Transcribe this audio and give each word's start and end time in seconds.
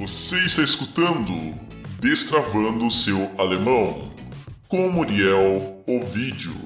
Você 0.00 0.38
está 0.46 0.62
escutando 0.62 1.30
Destravando 2.00 2.86
o 2.86 2.90
seu 2.90 3.30
alemão 3.38 4.10
com 4.66 4.88
Muriel 4.88 5.84
Ovidio. 5.86 6.56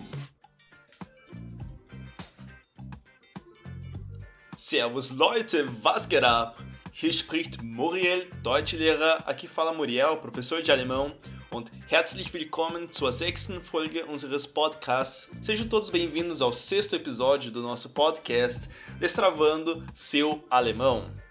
Servus 4.56 5.10
Leute, 5.10 5.66
was 5.82 6.06
geht 6.06 6.22
ab? 6.22 6.56
Hier 6.92 7.10
spricht 7.10 7.60
Muriel, 7.60 8.24
Deutschlehrer. 8.40 9.24
Aqui 9.26 9.48
fala 9.48 9.72
Muriel, 9.72 10.18
professor 10.18 10.62
de 10.62 10.70
alemão. 10.70 11.12
Und 11.50 11.72
herzlich 11.88 12.32
willkommen 12.32 12.92
zur 12.92 13.12
sechsten 13.12 13.60
Folge 13.60 14.04
unseres 14.04 14.46
Podcasts. 14.46 15.28
Sejam 15.42 15.66
todos 15.66 15.90
bem-vindos 15.90 16.40
ao 16.40 16.52
sexto 16.52 16.94
episódio 16.94 17.50
do 17.50 17.62
nosso 17.62 17.90
podcast 17.90 18.68
Destravando 19.00 19.84
seu 19.92 20.46
alemão. 20.48 21.23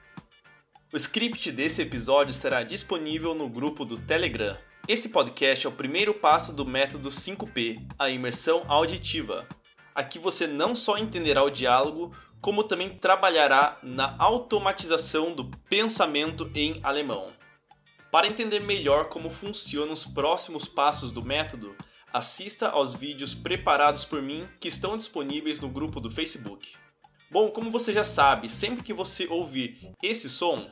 O 0.94 0.96
script 0.96 1.52
desse 1.52 1.82
episódio 1.82 2.30
estará 2.30 2.62
disponível 2.62 3.34
no 3.34 3.50
grupo 3.50 3.84
do 3.84 3.98
Telegram. 3.98 4.56
Esse 4.88 5.10
podcast 5.10 5.66
é 5.66 5.70
o 5.70 5.74
primeiro 5.74 6.14
passo 6.14 6.54
do 6.54 6.68
método 6.68 7.10
5P, 7.10 7.84
a 7.98 8.12
imersão 8.12 8.62
auditiva. 8.68 9.48
Aqui 9.96 10.20
você 10.20 10.46
não 10.46 10.76
só 10.76 11.00
entenderá 11.00 11.44
o 11.44 11.50
diálogo, 11.50 12.16
como 12.40 12.64
também 12.64 12.96
trabalhará 12.96 13.80
na 13.82 14.16
automatização 14.20 15.34
do 15.34 15.46
pensamento 15.68 16.52
em 16.54 16.80
alemão. 16.84 17.34
Para 18.12 18.28
entender 18.28 18.60
melhor 18.60 19.10
como 19.10 19.32
funcionam 19.32 19.94
os 19.94 20.06
próximos 20.06 20.68
passos 20.68 21.12
do 21.12 21.26
método, 21.26 21.76
assista 22.14 22.70
aos 22.70 22.94
vídeos 22.94 23.34
preparados 23.34 24.06
por 24.06 24.22
mim 24.22 24.48
que 24.60 24.68
estão 24.68 24.96
disponíveis 24.96 25.60
no 25.60 25.70
grupo 25.70 26.00
do 26.00 26.12
Facebook. 26.12 26.74
Bom, 27.34 27.50
como 27.50 27.72
você 27.72 27.92
já 27.92 28.04
sabe, 28.04 28.48
sempre 28.48 28.84
que 28.84 28.94
você 28.94 29.26
ouvir 29.26 29.92
esse 30.04 30.30
som, 30.30 30.70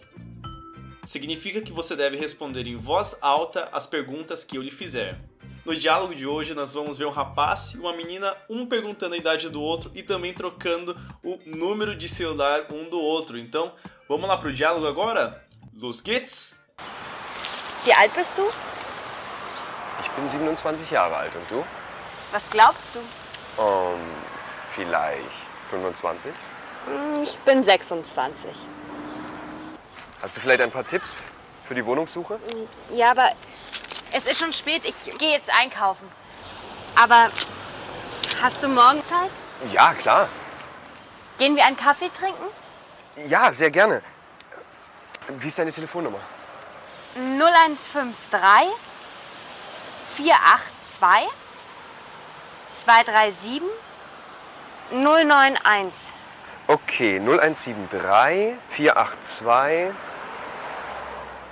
significa 1.05 1.61
que 1.61 1.71
você 1.71 1.95
deve 1.95 2.17
responder 2.17 2.67
em 2.67 2.75
voz 2.77 3.15
alta 3.21 3.69
as 3.71 3.87
perguntas 3.87 4.43
que 4.43 4.57
eu 4.57 4.61
lhe 4.61 4.71
fizer. 4.71 5.19
No 5.63 5.75
diálogo 5.75 6.15
de 6.15 6.25
hoje, 6.25 6.53
nós 6.55 6.73
vamos 6.73 6.97
ver 6.97 7.05
um 7.05 7.11
rapaz 7.11 7.73
e 7.75 7.77
uma 7.77 7.93
menina, 7.93 8.35
um 8.49 8.65
perguntando 8.65 9.13
a 9.13 9.17
idade 9.17 9.47
do 9.49 9.61
outro 9.61 9.91
e 9.93 10.01
também 10.01 10.33
trocando 10.33 10.95
o 11.23 11.39
número 11.45 11.95
de 11.95 12.09
celular 12.09 12.65
um 12.71 12.89
do 12.89 12.99
outro. 12.99 13.37
Então, 13.37 13.71
vamos 14.09 14.27
lá 14.27 14.37
pro 14.37 14.51
diálogo 14.51 14.87
agora? 14.87 15.43
Los 15.79 16.01
geht's! 16.01 16.55
Wie 17.85 17.91
alt 17.93 18.13
bist 18.15 18.37
du? 18.37 18.43
Ich 20.01 20.09
bin 20.11 20.27
27 20.27 20.89
Jahre 20.91 21.15
alt 21.15 21.35
und 21.35 21.47
du? 21.49 21.63
Was 22.31 22.49
glaubst 22.49 22.95
du? 22.95 22.99
Ähm, 23.59 23.99
vielleicht 24.73 25.51
25? 25.69 26.31
Hm, 26.87 27.21
Ich 27.23 27.37
bin 27.45 27.61
26. 27.61 28.49
Hast 30.21 30.37
du 30.37 30.41
vielleicht 30.41 30.61
ein 30.61 30.71
paar 30.71 30.85
Tipps 30.85 31.15
für 31.67 31.73
die 31.73 31.85
Wohnungssuche? 31.85 32.39
Ja, 32.91 33.11
aber 33.11 33.31
es 34.11 34.25
ist 34.25 34.39
schon 34.39 34.53
spät. 34.53 34.83
Ich 34.85 35.17
gehe 35.17 35.31
jetzt 35.31 35.49
einkaufen. 35.49 36.09
Aber 36.95 37.29
hast 38.41 38.61
du 38.61 38.67
morgen 38.67 39.03
Zeit? 39.03 39.31
Ja, 39.71 39.93
klar. 39.93 40.29
Gehen 41.37 41.55
wir 41.55 41.65
einen 41.65 41.77
Kaffee 41.77 42.09
trinken? 42.09 42.45
Ja, 43.27 43.51
sehr 43.51 43.71
gerne. 43.71 44.01
Wie 45.27 45.47
ist 45.47 45.57
deine 45.57 45.71
Telefonnummer? 45.71 46.19
0153 47.15 48.69
482 50.05 51.29
237 52.71 53.61
091. 54.91 56.13
Okay, 56.67 57.19
0173 57.19 58.55
482 58.67 59.95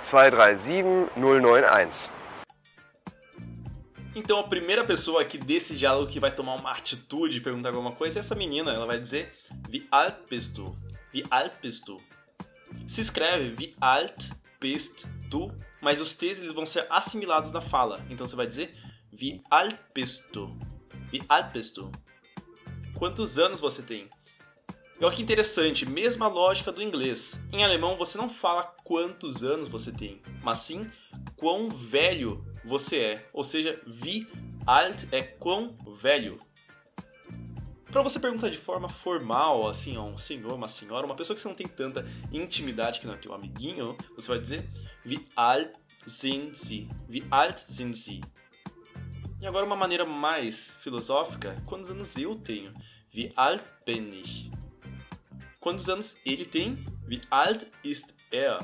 237 0.00 1.12
091. 1.16 2.20
Então 4.14 4.40
a 4.40 4.44
primeira 4.44 4.84
pessoa 4.84 5.22
aqui 5.22 5.38
desse 5.38 5.76
diálogo 5.76 6.10
que 6.10 6.18
vai 6.18 6.34
tomar 6.34 6.54
uma 6.54 6.72
atitude 6.72 7.36
e 7.36 7.40
perguntar 7.40 7.68
alguma 7.68 7.92
coisa 7.92 8.18
é 8.18 8.20
essa 8.20 8.34
menina. 8.34 8.72
Ela 8.72 8.86
vai 8.86 8.98
dizer 8.98 9.32
Wie 9.68 9.86
alt 9.90 10.16
bist 10.28 10.54
du? 10.56 10.74
Wie 11.12 11.24
alt 11.30 11.54
bist 11.62 11.86
du? 11.86 12.00
Se 12.88 13.00
escreve 13.00 13.54
Wie 13.56 13.76
alt 13.80 14.30
bist 14.60 15.06
du, 15.28 15.52
mas 15.80 16.00
os 16.00 16.14
T's 16.14 16.40
eles 16.40 16.52
vão 16.52 16.66
ser 16.66 16.86
assimilados 16.90 17.52
na 17.52 17.60
fala. 17.60 18.04
Então 18.10 18.26
você 18.26 18.34
vai 18.34 18.46
dizer 18.46 18.74
Wie 19.12 19.42
alt 19.50 19.76
bist 19.94 20.32
du? 20.32 20.58
Wie 21.12 21.22
alt 21.28 21.52
bist 21.52 21.76
du? 21.76 21.90
Quantos 22.98 23.38
anos 23.38 23.60
você 23.60 23.82
tem? 23.82 24.08
E 25.00 25.04
olha 25.04 25.16
que 25.16 25.22
interessante, 25.22 25.88
mesma 25.88 26.28
lógica 26.28 26.70
do 26.70 26.82
inglês. 26.82 27.40
Em 27.50 27.64
alemão 27.64 27.96
você 27.96 28.18
não 28.18 28.28
fala 28.28 28.64
quantos 28.84 29.42
anos 29.42 29.66
você 29.66 29.90
tem, 29.90 30.20
mas 30.42 30.58
sim 30.58 30.90
quão 31.36 31.70
velho 31.70 32.44
você 32.62 32.98
é. 32.98 33.30
Ou 33.32 33.42
seja, 33.42 33.80
wie 33.86 34.28
alt 34.66 35.04
é 35.10 35.22
quão 35.22 35.74
velho. 35.96 36.38
Para 37.90 38.02
você 38.02 38.20
perguntar 38.20 38.50
de 38.50 38.58
forma 38.58 38.90
formal, 38.90 39.66
assim, 39.66 39.96
a 39.96 40.02
um 40.02 40.18
senhor, 40.18 40.52
uma 40.52 40.68
senhora, 40.68 41.06
uma 41.06 41.16
pessoa 41.16 41.34
que 41.34 41.40
você 41.40 41.48
não 41.48 41.54
tem 41.54 41.66
tanta 41.66 42.04
intimidade 42.30 43.00
que 43.00 43.06
não 43.06 43.14
é 43.14 43.16
teu 43.16 43.32
amiguinho, 43.32 43.96
você 44.14 44.28
vai 44.28 44.38
dizer 44.38 44.70
Wie 45.02 45.26
alt 45.34 45.70
sind 46.06 46.54
Sie? 46.54 46.90
Wie 47.08 47.26
alt 47.30 47.64
sind 47.66 47.94
Sie? 47.94 48.20
E 49.40 49.46
agora 49.46 49.64
uma 49.64 49.76
maneira 49.76 50.04
mais 50.04 50.76
filosófica, 50.82 51.56
quantos 51.64 51.90
anos 51.90 52.18
eu 52.18 52.34
tenho? 52.34 52.74
Wie 53.14 53.32
alt 53.34 53.64
bin 53.86 54.10
ich? 54.12 54.59
Quantos 55.60 55.90
anos 55.90 56.16
ele 56.24 56.46
tem? 56.46 56.86
Wie 57.06 57.20
alt 57.30 57.66
ist 57.84 58.14
er? 58.32 58.58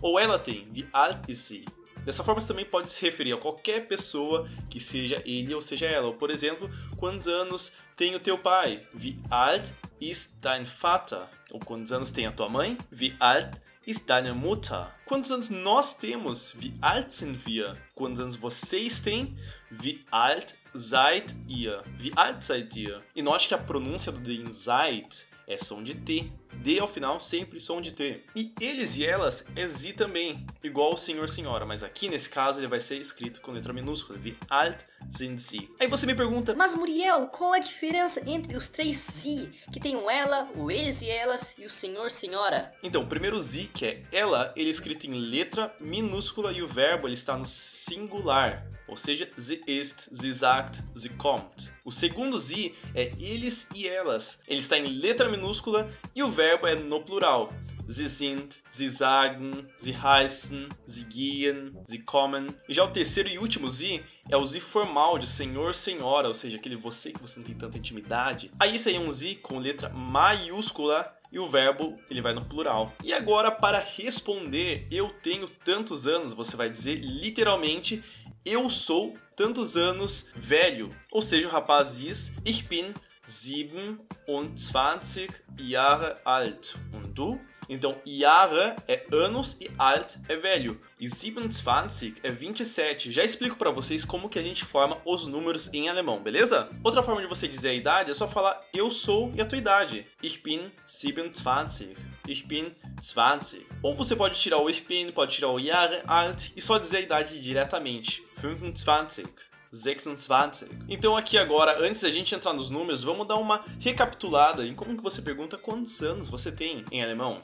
Ou 0.00 0.18
ela 0.18 0.38
tem? 0.38 0.66
Wie 0.72 0.88
alt 0.90 1.28
ist 1.28 1.46
sie? 1.46 1.66
Dessa 2.06 2.24
forma, 2.24 2.40
você 2.40 2.48
também 2.48 2.64
pode 2.64 2.88
se 2.88 3.04
referir 3.04 3.34
a 3.34 3.36
qualquer 3.36 3.86
pessoa 3.86 4.48
que 4.70 4.80
seja 4.80 5.22
ele 5.26 5.54
ou 5.54 5.60
seja 5.60 5.86
ela. 5.86 6.06
Ou, 6.06 6.14
por 6.14 6.30
exemplo, 6.30 6.70
quantos 6.96 7.28
anos 7.28 7.72
tem 7.98 8.14
o 8.14 8.18
teu 8.18 8.38
pai? 8.38 8.82
Wie 8.94 9.20
alt 9.30 9.74
ist 10.00 10.38
dein 10.40 10.64
Vater? 10.64 11.28
Ou 11.50 11.60
quantos 11.60 11.92
anos 11.92 12.10
tem 12.10 12.26
a 12.26 12.32
tua 12.32 12.48
mãe? 12.48 12.78
Wie 12.90 13.14
alt 13.20 13.60
ist 13.86 14.08
deine 14.08 14.32
Mutter? 14.32 14.86
Quantos 15.04 15.30
anos 15.30 15.50
nós 15.50 15.92
temos? 15.92 16.54
Wie 16.56 16.72
alt 16.80 17.12
sind 17.12 17.44
wir? 17.46 17.76
Quantos 17.94 18.20
anos 18.20 18.36
vocês 18.36 19.00
têm? 19.00 19.36
Wie 19.70 20.02
alt 20.10 20.54
seid 20.74 21.34
ihr? 21.46 21.82
Wie 21.98 22.10
alt 22.16 22.42
seid 22.42 22.74
ihr? 22.74 23.02
E 23.14 23.20
note 23.20 23.48
que 23.48 23.54
a 23.54 23.58
pronúncia 23.58 24.10
do 24.10 24.20
den 24.20 24.50
seid 24.50 25.26
é 25.52 25.58
som 25.58 25.82
de 25.82 25.94
T. 25.94 26.32
D 26.54 26.78
ao 26.78 26.86
final, 26.86 27.20
sempre 27.20 27.60
som 27.60 27.80
de 27.80 27.92
T. 27.92 28.22
E 28.36 28.52
eles 28.60 28.96
e 28.96 29.04
elas 29.04 29.44
é 29.56 29.66
Z 29.66 29.94
também, 29.94 30.46
igual 30.62 30.94
o 30.94 30.96
senhor 30.96 31.28
senhora, 31.28 31.66
mas 31.66 31.82
aqui 31.82 32.08
nesse 32.08 32.28
caso 32.28 32.60
ele 32.60 32.68
vai 32.68 32.78
ser 32.78 32.98
escrito 32.98 33.40
com 33.40 33.52
letra 33.52 33.72
minúscula, 33.72 34.18
wie 34.22 34.36
alt 34.48 34.84
sind 35.10 35.38
sie. 35.40 35.68
Aí 35.80 35.88
você 35.88 36.06
me 36.06 36.14
pergunta, 36.14 36.54
Mas 36.54 36.74
Muriel, 36.74 37.26
qual 37.28 37.52
a 37.52 37.58
diferença 37.58 38.22
entre 38.26 38.56
os 38.56 38.68
três 38.68 38.96
si? 38.96 39.50
Que 39.72 39.80
tem 39.80 39.96
o 39.96 40.08
ela, 40.08 40.48
o 40.56 40.70
eles 40.70 41.02
e 41.02 41.08
elas 41.08 41.54
e 41.58 41.64
o 41.64 41.70
senhor, 41.70 42.10
senhora? 42.10 42.72
então, 42.82 43.02
o 43.02 43.06
primeiro 43.06 43.40
Z, 43.40 43.70
que 43.72 43.84
é 43.84 44.02
ela, 44.12 44.52
ele 44.54 44.68
é 44.68 44.70
escrito 44.70 45.06
em 45.06 45.14
letra 45.14 45.74
minúscula 45.80 46.52
e 46.52 46.62
o 46.62 46.68
verbo 46.68 47.08
ele 47.08 47.14
está 47.14 47.36
no 47.36 47.46
singular. 47.46 48.64
Ou 48.88 48.96
seja, 48.96 49.28
sie 49.36 49.62
ist, 49.66 50.08
sie 50.12 50.32
sagt, 50.32 50.82
sie 50.94 51.10
kommt. 51.10 51.70
O 51.84 51.90
segundo 51.90 52.38
Z 52.38 52.74
é 52.94 53.12
eles 53.18 53.68
e 53.74 53.88
elas. 53.88 54.40
Ele 54.46 54.60
está 54.60 54.78
em 54.78 54.86
letra 54.86 55.28
minúscula 55.28 55.90
e 56.14 56.22
o 56.22 56.30
verbo 56.30 56.66
é 56.66 56.74
no 56.74 57.00
plural. 57.00 57.52
Sie 57.88 58.08
sind, 58.08 58.62
sie 58.70 58.88
sagen, 58.88 59.66
sie 59.76 59.92
heißen, 59.92 60.68
sie 60.86 61.04
gehen, 61.04 61.76
sie 61.86 61.98
kommen. 61.98 62.46
E 62.68 62.72
já 62.72 62.84
o 62.84 62.90
terceiro 62.90 63.28
e 63.28 63.38
último 63.38 63.68
Z 63.68 64.02
é 64.28 64.36
o 64.36 64.46
Z 64.46 64.60
formal 64.60 65.18
de 65.18 65.26
senhor, 65.26 65.74
senhora, 65.74 66.28
ou 66.28 66.34
seja, 66.34 66.56
aquele 66.56 66.76
você 66.76 67.12
que 67.12 67.20
você 67.20 67.40
não 67.40 67.46
tem 67.46 67.54
tanta 67.54 67.76
intimidade. 67.76 68.50
Aí 68.58 68.76
é 68.76 68.98
um 68.98 69.10
Z 69.10 69.36
com 69.42 69.58
letra 69.58 69.88
maiúscula 69.88 71.12
e 71.32 71.38
o 71.38 71.48
verbo 71.48 71.98
ele 72.10 72.20
vai 72.20 72.34
no 72.34 72.44
plural. 72.44 72.94
E 73.02 73.12
agora 73.12 73.50
para 73.50 73.78
responder 73.78 74.86
eu 74.90 75.08
tenho 75.08 75.48
tantos 75.48 76.06
anos, 76.06 76.34
você 76.34 76.56
vai 76.56 76.68
dizer 76.68 76.96
literalmente 76.96 78.04
eu 78.44 78.68
sou 78.68 79.14
tantos 79.36 79.76
anos 79.76 80.26
velho. 80.34 80.90
Ou 81.10 81.22
seja, 81.22 81.48
o 81.48 81.50
rapaz 81.50 81.98
diz 81.98 82.32
Ich 82.44 82.68
bin 82.68 82.92
27 83.26 85.28
Jahre 85.58 86.16
alt. 86.24 86.76
Und 86.92 87.14
du? 87.14 87.40
Então, 87.72 87.96
Jahre 88.04 88.76
é 88.86 89.06
anos 89.10 89.56
e 89.58 89.70
alt 89.78 90.16
é 90.28 90.36
velho. 90.36 90.78
E 91.00 91.08
27 91.08 92.16
é 92.22 92.30
27. 92.30 93.10
Já 93.10 93.24
explico 93.24 93.56
para 93.56 93.70
vocês 93.70 94.04
como 94.04 94.28
que 94.28 94.38
a 94.38 94.42
gente 94.42 94.62
forma 94.62 94.98
os 95.06 95.26
números 95.26 95.72
em 95.72 95.88
alemão, 95.88 96.22
beleza? 96.22 96.68
Outra 96.84 97.02
forma 97.02 97.22
de 97.22 97.26
você 97.26 97.48
dizer 97.48 97.70
a 97.70 97.74
idade 97.74 98.10
é 98.10 98.14
só 98.14 98.28
falar 98.28 98.60
eu 98.74 98.90
sou 98.90 99.32
e 99.34 99.40
a 99.40 99.46
tua 99.46 99.56
idade. 99.56 100.06
Ich 100.22 100.42
bin 100.42 100.70
27. 100.86 101.96
Ich 102.28 102.44
bin 102.46 102.74
20. 103.00 103.66
Ou 103.82 103.94
você 103.94 104.14
pode 104.14 104.38
tirar 104.38 104.58
o 104.58 104.68
ich 104.68 104.82
bin, 104.86 105.10
pode 105.10 105.34
tirar 105.34 105.48
o 105.48 105.58
Jahre 105.58 106.02
alt 106.06 106.52
e 106.54 106.60
só 106.60 106.76
dizer 106.76 106.98
a 106.98 107.00
idade 107.00 107.40
diretamente. 107.40 108.22
25. 108.36 109.52
26. 109.72 110.66
Então 110.86 111.16
aqui 111.16 111.38
agora, 111.38 111.82
antes 111.82 112.02
da 112.02 112.10
gente 112.10 112.34
entrar 112.34 112.52
nos 112.52 112.68
números, 112.68 113.02
vamos 113.02 113.26
dar 113.26 113.36
uma 113.36 113.64
recapitulada 113.80 114.66
em 114.66 114.74
como 114.74 114.94
que 114.94 115.02
você 115.02 115.22
pergunta 115.22 115.56
quantos 115.56 116.02
anos 116.02 116.28
você 116.28 116.52
tem 116.52 116.84
em 116.92 117.02
alemão. 117.02 117.42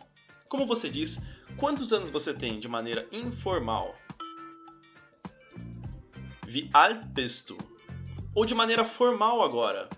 Como 0.48 0.66
você 0.66 0.88
diz, 0.88 1.20
quantos 1.58 1.92
anos 1.92 2.08
você 2.08 2.32
tem 2.32 2.58
de 2.58 2.68
maneira 2.68 3.06
informal? 3.12 3.94
Wie 6.46 6.70
alt 6.72 7.04
bist 7.08 7.50
du? 7.50 7.58
Ou 8.34 8.46
de 8.46 8.54
maneira 8.54 8.84
formal 8.84 9.42
agora. 9.42 9.88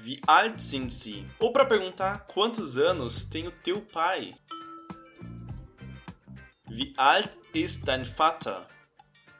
Wie 0.00 0.18
alt 0.26 0.60
sind 0.62 0.90
Sie? 0.90 1.26
Ou 1.38 1.52
para 1.52 1.66
perguntar 1.66 2.26
quantos 2.26 2.78
anos 2.78 3.24
tem 3.24 3.46
o 3.46 3.50
teu 3.50 3.82
pai. 3.82 4.34
Wie 6.66 6.94
alt 6.96 7.36
ist 7.54 7.84
dein 7.84 8.04
Vater? 8.06 8.66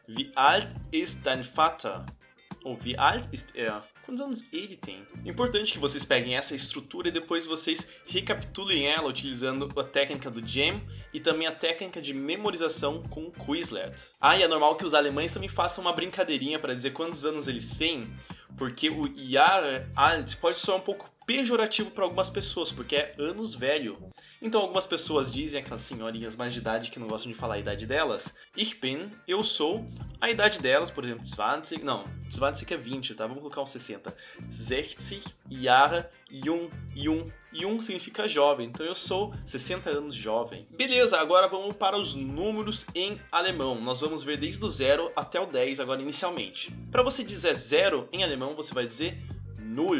Wie 0.06 0.30
alt 0.36 0.68
ist 0.92 1.24
dein 1.24 1.42
Vater? 1.42 2.04
Ou 2.62 2.76
wie 2.82 2.96
alt 2.98 3.28
ist 3.32 3.56
er? 3.56 3.82
Quantos 4.04 4.20
anos 4.22 4.44
ele 4.52 4.76
tem? 4.76 5.06
Importante 5.24 5.72
que 5.72 5.78
vocês 5.78 6.04
peguem 6.04 6.36
essa 6.36 6.54
estrutura 6.54 7.08
e 7.08 7.12
depois 7.12 7.46
vocês 7.46 7.88
recapitulem 8.04 8.86
ela 8.86 9.08
utilizando 9.08 9.68
a 9.80 9.84
técnica 9.84 10.30
do 10.30 10.46
Jam 10.46 10.80
e 11.12 11.18
também 11.18 11.46
a 11.46 11.52
técnica 11.52 12.02
de 12.02 12.12
memorização 12.12 13.02
com 13.04 13.24
o 13.24 13.32
Quizlet. 13.32 14.10
Ah, 14.20 14.36
e 14.36 14.42
é 14.42 14.48
normal 14.48 14.76
que 14.76 14.84
os 14.84 14.92
alemães 14.92 15.32
também 15.32 15.48
façam 15.48 15.82
uma 15.82 15.92
brincadeirinha 15.92 16.58
para 16.58 16.74
dizer 16.74 16.90
quantos 16.90 17.24
anos 17.24 17.48
eles 17.48 17.78
têm, 17.78 18.12
porque 18.58 18.90
o 18.90 19.10
Jahr 19.16 19.88
alt 19.96 20.36
pode 20.36 20.58
soar 20.58 20.76
um 20.76 20.82
pouco 20.82 21.10
pejorativo 21.26 21.90
para 21.90 22.04
algumas 22.04 22.30
pessoas, 22.30 22.70
porque 22.70 22.96
é 22.96 23.14
anos 23.18 23.54
velho. 23.54 23.98
Então 24.40 24.60
algumas 24.60 24.86
pessoas 24.86 25.32
dizem, 25.32 25.60
aquelas 25.60 25.82
senhorinhas 25.82 26.36
mais 26.36 26.52
de 26.52 26.58
idade 26.58 26.90
que 26.90 26.98
não 26.98 27.06
gostam 27.06 27.32
de 27.32 27.38
falar 27.38 27.54
a 27.54 27.58
idade 27.58 27.86
delas, 27.86 28.34
Ich 28.56 28.76
bin, 28.80 29.10
eu 29.26 29.42
sou, 29.42 29.86
a 30.20 30.30
idade 30.30 30.60
delas, 30.60 30.90
por 30.90 31.04
exemplo, 31.04 31.24
20, 31.24 31.82
não, 31.82 32.04
20 32.30 32.72
é 32.72 32.76
20, 32.76 33.14
tá? 33.14 33.26
Vamos 33.26 33.40
colocar 33.40 33.62
uns 33.62 33.70
60. 33.70 34.14
60 34.50 35.34
Jahre 35.50 36.06
jung, 36.30 36.68
jung, 36.94 37.32
jung 37.52 37.80
significa 37.80 38.26
jovem, 38.26 38.68
então 38.68 38.84
eu 38.84 38.94
sou 38.94 39.32
60 39.44 39.90
anos 39.90 40.14
jovem. 40.14 40.66
Beleza, 40.70 41.18
agora 41.18 41.46
vamos 41.46 41.76
para 41.76 41.96
os 41.96 42.14
números 42.14 42.86
em 42.94 43.20
alemão. 43.30 43.80
Nós 43.80 44.00
vamos 44.00 44.22
ver 44.22 44.36
desde 44.36 44.64
o 44.64 44.68
0 44.68 45.12
até 45.14 45.40
o 45.40 45.46
10 45.46 45.80
agora 45.80 46.02
inicialmente. 46.02 46.72
Para 46.90 47.02
você 47.02 47.22
dizer 47.22 47.54
0 47.54 48.08
em 48.12 48.24
alemão, 48.24 48.54
você 48.54 48.74
vai 48.74 48.86
dizer 48.86 49.16
null 49.58 49.94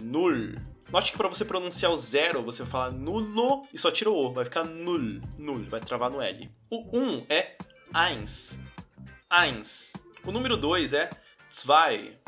null. 0.00 0.56
Note 0.90 1.12
que 1.12 1.18
para 1.18 1.28
você 1.28 1.44
pronunciar 1.44 1.92
o 1.92 1.96
zero, 1.96 2.42
você 2.42 2.62
vai 2.62 2.70
falar 2.70 2.90
nulo 2.90 3.66
e 3.72 3.78
só 3.78 3.90
tira 3.90 4.10
o 4.10 4.14
O, 4.14 4.32
vai 4.32 4.44
ficar 4.44 4.64
null, 4.64 5.20
null, 5.38 5.64
vai 5.64 5.80
travar 5.80 6.10
no 6.10 6.20
L. 6.20 6.50
O 6.70 6.98
1 6.98 7.02
um 7.02 7.26
é 7.28 7.56
eins, 7.94 8.58
eins. 9.30 9.92
O 10.24 10.32
número 10.32 10.56
2 10.56 10.94
é 10.94 11.10
zwei, 11.50 12.18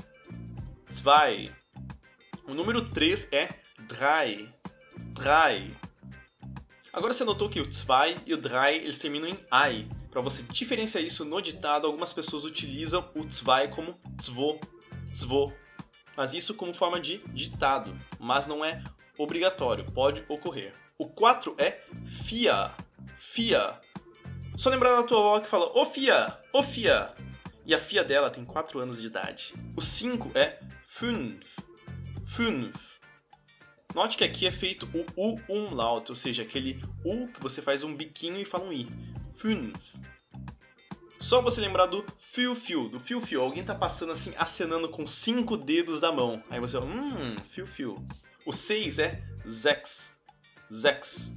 zwei. 0.90 1.50
O 2.46 2.52
número 2.52 2.86
3 2.90 3.28
é 3.32 3.48
drei, 3.88 4.48
drei. 5.14 5.74
Agora 6.92 7.12
você 7.12 7.24
notou 7.24 7.48
que 7.48 7.60
o 7.60 7.72
zwei 7.72 8.16
e 8.26 8.34
o 8.34 8.36
drei 8.36 8.76
eles 8.78 8.98
terminam 8.98 9.28
em 9.28 9.38
ai. 9.50 9.88
Para 10.10 10.20
você 10.20 10.42
diferenciar 10.42 11.02
isso 11.02 11.24
no 11.24 11.40
ditado, 11.40 11.86
algumas 11.86 12.12
pessoas 12.12 12.44
utilizam 12.44 13.08
o 13.14 13.22
zwei 13.30 13.68
como 13.68 13.98
zwo, 14.20 14.60
zwo 15.16 15.52
mas 16.20 16.34
isso 16.34 16.52
como 16.52 16.74
forma 16.74 17.00
de 17.00 17.16
ditado, 17.28 17.98
mas 18.18 18.46
não 18.46 18.62
é 18.62 18.84
obrigatório, 19.16 19.90
pode 19.90 20.22
ocorrer. 20.28 20.74
O 20.98 21.08
4 21.08 21.54
é 21.56 21.80
fia, 22.04 22.70
fia. 23.16 23.80
Só 24.54 24.68
lembrar 24.68 24.96
da 24.96 25.02
tua 25.02 25.16
avó 25.16 25.40
que 25.40 25.48
fala, 25.48 25.72
ô 25.74 25.86
fia, 25.86 26.38
ô 26.52 26.62
fia. 26.62 27.14
E 27.64 27.74
a 27.74 27.78
fia 27.78 28.04
dela 28.04 28.28
tem 28.28 28.44
4 28.44 28.78
anos 28.80 29.00
de 29.00 29.06
idade. 29.06 29.54
O 29.74 29.80
5 29.80 30.32
é 30.34 30.60
fünf, 30.86 31.56
fünf. 32.22 32.98
Note 33.94 34.18
que 34.18 34.24
aqui 34.24 34.46
é 34.46 34.50
feito 34.50 34.86
o 34.92 35.06
U 35.16 35.40
umlaut, 35.48 36.12
ou 36.12 36.16
seja, 36.16 36.42
aquele 36.42 36.84
U 37.02 37.28
que 37.28 37.40
você 37.40 37.62
faz 37.62 37.82
um 37.82 37.96
biquinho 37.96 38.36
e 38.36 38.44
fala 38.44 38.64
um 38.64 38.72
I. 38.74 38.86
Fünf. 39.32 40.02
Só 41.20 41.42
você 41.42 41.60
lembrar 41.60 41.84
do 41.84 42.02
fio-fio, 42.18 42.88
do 42.88 42.98
fio-fio. 42.98 43.42
Alguém 43.42 43.62
tá 43.62 43.74
passando 43.74 44.10
assim, 44.10 44.32
acenando 44.38 44.88
com 44.88 45.06
cinco 45.06 45.54
dedos 45.54 46.00
da 46.00 46.10
mão. 46.10 46.42
Aí 46.48 46.58
você, 46.58 46.78
hum, 46.78 47.36
fio-fio. 47.46 48.02
O 48.46 48.54
6 48.54 48.98
é 48.98 49.22
Zex. 49.46 50.16
Zex. 50.72 51.30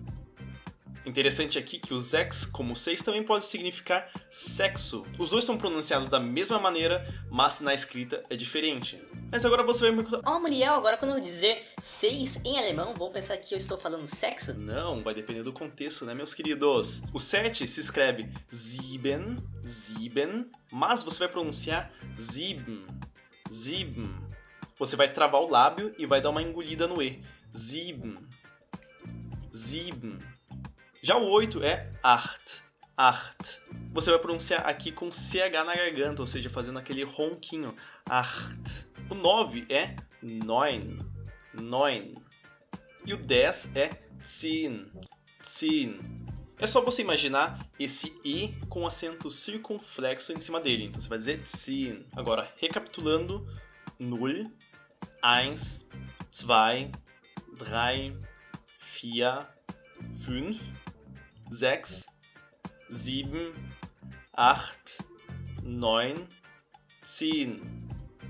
Interessante 1.05 1.57
aqui 1.57 1.79
que 1.79 1.93
o 1.93 1.99
Zex, 1.99 2.45
como 2.45 2.75
6, 2.75 3.03
também 3.03 3.23
pode 3.23 3.45
significar 3.45 4.09
sexo. 4.31 5.05
Os 5.19 5.29
dois 5.29 5.43
são 5.43 5.57
pronunciados 5.57 6.09
da 6.09 6.19
mesma 6.19 6.57
maneira, 6.57 7.05
mas 7.29 7.59
na 7.59 7.73
escrita 7.73 8.23
é 8.29 8.35
diferente. 8.37 9.01
Mas 9.29 9.45
agora 9.45 9.63
você 9.63 9.81
vai 9.81 9.91
me 9.91 9.97
perguntar: 9.97 10.21
Ó, 10.25 10.37
oh, 10.37 10.39
Muriel, 10.39 10.75
agora 10.75 10.95
quando 10.95 11.15
eu 11.15 11.19
dizer 11.19 11.65
seis 11.81 12.39
em 12.45 12.57
alemão, 12.57 12.93
vão 12.93 13.11
pensar 13.11 13.35
que 13.37 13.53
eu 13.53 13.57
estou 13.57 13.77
falando 13.77 14.07
sexo? 14.07 14.53
Não, 14.53 15.03
vai 15.03 15.13
depender 15.13 15.43
do 15.43 15.51
contexto, 15.51 16.05
né, 16.05 16.13
meus 16.13 16.33
queridos? 16.33 17.01
O 17.11 17.19
7 17.19 17.67
se 17.67 17.81
escreve 17.81 18.31
sieben, 18.47 19.43
sieben, 19.61 20.49
mas 20.71 21.03
você 21.03 21.19
vai 21.19 21.27
pronunciar 21.27 21.91
sieben, 22.15 22.85
sieben. 23.49 24.09
Você 24.79 24.95
vai 24.95 25.11
travar 25.11 25.41
o 25.41 25.49
lábio 25.49 25.93
e 25.97 26.05
vai 26.05 26.21
dar 26.21 26.29
uma 26.29 26.41
engolida 26.41 26.87
no 26.87 27.01
E. 27.01 27.21
Sieben, 27.51 28.17
sieben. 29.51 30.17
Já 31.05 31.17
o 31.17 31.29
8 31.29 31.61
é 31.61 31.91
art, 32.01 32.61
art. 32.95 33.57
Você 33.91 34.09
vai 34.09 34.19
pronunciar 34.19 34.65
aqui 34.65 34.89
com 34.89 35.11
CH 35.11 35.65
na 35.65 35.75
garganta, 35.75 36.21
ou 36.21 36.27
seja, 36.27 36.49
fazendo 36.49 36.79
aquele 36.79 37.03
ronquinho. 37.03 37.75
Art. 38.09 38.85
O 39.09 39.13
9 39.13 39.65
é 39.67 39.97
neun, 40.21 40.99
neun. 41.53 42.15
E 43.05 43.13
o 43.13 43.17
10 43.17 43.75
é 43.75 43.89
zehn, 44.25 44.85
zehn. 45.45 45.99
É 46.57 46.65
só 46.65 46.79
você 46.79 47.01
imaginar 47.01 47.59
esse 47.77 48.17
E 48.23 48.53
com 48.69 48.87
acento 48.87 49.29
circunflexo 49.29 50.31
em 50.31 50.39
cima 50.39 50.61
dele. 50.61 50.85
Então 50.85 51.01
você 51.01 51.09
vai 51.09 51.17
dizer 51.17 51.41
zehn. 51.45 52.05
Agora, 52.15 52.49
recapitulando: 52.55 53.45
0, 53.99 54.49
1, 55.21 55.59
2, 56.31 56.95
3, 57.57 58.15
4, 58.89 59.47
5, 60.09 60.82
6, 61.53 62.07
7, 62.89 63.53
8, 64.35 65.05
9, 65.61 66.27
10. 67.03 67.61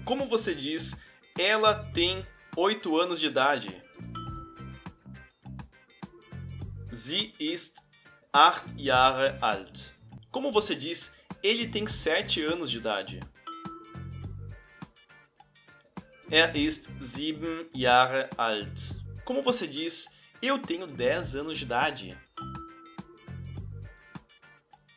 Como 0.04 0.28
você 0.28 0.54
diz, 0.54 0.98
ela 1.40 1.74
tem 1.94 2.28
8 2.58 3.00
anos 3.00 3.22
de 3.22 3.28
idade? 3.28 3.82
Sie 6.92 7.34
ist 7.40 7.82
8 8.34 8.74
Jahre 8.78 9.38
alt. 9.40 9.94
Como 10.30 10.52
você 10.52 10.76
diz, 10.76 11.14
ele 11.42 11.70
tem 11.70 11.88
7 11.88 12.42
anos 12.42 12.70
de 12.70 12.78
idade? 12.78 13.22
Er 16.30 16.54
ist 16.58 16.90
7 17.02 17.70
Jahre 17.74 18.28
alt. 18.38 18.98
Como 19.24 19.42
você 19.42 19.66
diz, 19.66 20.10
eu 20.42 20.60
tenho 20.60 20.86
10 20.86 21.36
anos 21.36 21.58
de 21.58 21.64
idade? 21.64 22.23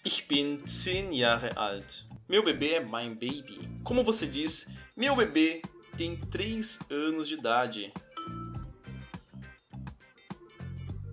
Ich 0.07 0.29
bin 0.29 0.65
10 0.65 1.13
Jahre 1.13 1.51
alt. 1.57 2.07
Meu 2.29 2.41
bebê 2.45 2.75
é 2.75 2.81
mein 2.81 3.15
baby. 3.15 3.59
Como 3.83 4.05
você 4.05 4.25
diz, 4.25 4.69
meu 4.97 5.17
bebê 5.17 5.61
tem 5.97 6.17
3 6.17 6.79
anos 6.89 7.27
de 7.27 7.35
idade. 7.35 7.93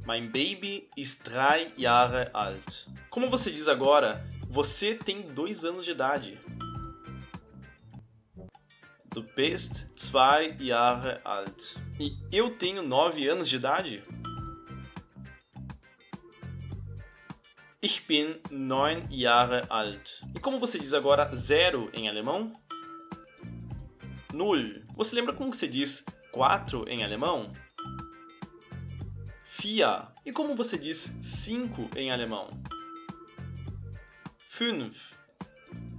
Mein 0.06 0.28
Baby 0.28 0.88
ist 0.96 1.24
3 1.24 1.74
Jahre 1.76 2.30
alt. 2.36 2.86
Como 3.10 3.32
você 3.32 3.50
diz 3.50 3.68
agora, 3.68 4.24
você 4.48 4.94
tem 4.94 5.24
2 5.24 5.66
anos 5.66 5.86
de 5.86 5.92
idade. 5.92 6.40
Du 9.12 9.24
bist 9.36 9.88
2 9.96 10.68
Jahre 10.68 11.20
alt. 11.26 11.78
E 12.00 12.16
eu 12.32 12.56
tenho 12.60 12.84
9 12.84 13.28
anos 13.28 13.50
de 13.50 13.56
idade? 13.56 14.04
Ich 17.84 18.08
bin 18.08 18.40
neun 18.50 19.06
Jahre 19.12 19.63
alt. 19.68 20.22
E 20.34 20.40
como 20.40 20.58
você 20.58 20.80
diz 20.80 20.94
agora 20.94 21.30
zero 21.36 21.90
em 21.94 22.08
alemão? 22.08 22.54
Null. 24.32 24.86
Você 24.96 25.13
lembra 25.13 25.34
como 25.34 25.54
você 25.54 25.68
diz 25.68 26.06
quatro 26.32 26.86
em 26.88 27.04
alemão? 27.04 27.52
Vier. 29.46 30.08
E 30.25 30.32
como 30.32 30.56
você 30.56 30.78
diz 30.78 31.13
cinco 31.22 31.90
em 31.94 32.10
alemão? 32.10 32.58
Fünf. 34.48 35.16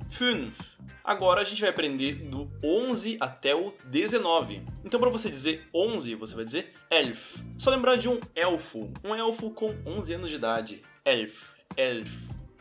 Fünf. 0.08 0.78
Agora 1.04 1.42
a 1.42 1.44
gente 1.44 1.60
vai 1.60 1.68
aprender 1.68 2.14
do 2.30 2.50
11 2.64 3.18
até 3.20 3.54
o 3.54 3.74
19. 3.84 4.62
Então 4.82 4.98
para 4.98 5.10
você 5.10 5.28
dizer 5.28 5.68
11, 5.74 6.14
você 6.14 6.34
vai 6.34 6.46
dizer 6.46 6.72
elf. 6.90 7.36
Só 7.58 7.68
lembrar 7.68 7.96
de 7.96 8.08
um 8.08 8.18
elfo, 8.34 8.90
um 9.04 9.14
elfo 9.14 9.50
com 9.50 9.76
11 9.84 10.14
anos 10.14 10.30
de 10.30 10.36
idade. 10.36 10.82
Elf 11.04 11.52
elf. 11.76 12.10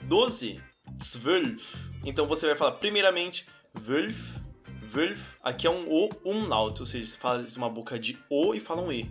12, 0.04 0.62
zwölf. 1.00 1.92
Então 2.06 2.28
você 2.28 2.48
vai 2.48 2.56
falar 2.56 2.74
primeiramente 2.74 3.48
wölf, 3.88 4.38
wölf. 4.94 5.38
Aqui 5.42 5.68
é 5.68 5.70
um 5.70 5.88
O 5.90 6.10
umlaut, 6.26 6.80
ou 6.80 6.86
seja, 6.86 7.06
você 7.06 7.18
faz 7.18 7.56
uma 7.56 7.70
boca 7.70 7.98
de 7.98 8.18
O 8.30 8.54
e 8.54 8.60
fala 8.60 8.82
um 8.82 8.92
E. 8.92 9.10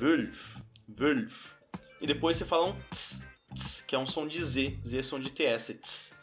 Wölf, 0.00 0.60
zwölf. 0.88 1.54
E 2.00 2.06
depois 2.06 2.36
você 2.36 2.44
fala 2.44 2.66
um 2.66 2.80
ts, 2.90 3.24
ts, 3.52 3.84
que 3.86 3.94
é 3.94 3.98
um 3.98 4.06
som 4.06 4.26
de 4.26 4.42
Z, 4.42 4.78
Z 4.84 4.98
é 4.98 5.02
som 5.02 5.18
de 5.18 5.32
TS, 5.32 5.76
ts, 5.80 6.14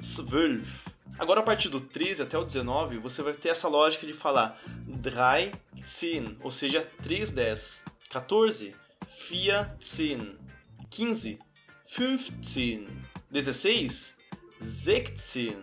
zwölf. 0.00 0.86
Agora 1.18 1.40
a 1.40 1.42
partir 1.42 1.68
do 1.68 1.80
13 1.80 2.22
até 2.22 2.36
o 2.38 2.44
19, 2.44 2.98
você 2.98 3.22
vai 3.22 3.32
ter 3.32 3.48
essa 3.48 3.68
lógica 3.68 4.06
de 4.06 4.12
falar 4.12 4.60
13, 5.02 6.36
ou 6.42 6.50
seja, 6.50 6.82
3, 7.02 7.32
10. 7.32 7.84
14, 8.08 8.74
14. 9.78 10.46
15, 10.88 11.38
15. 11.86 12.88
16, 13.30 14.16
16. 14.60 15.56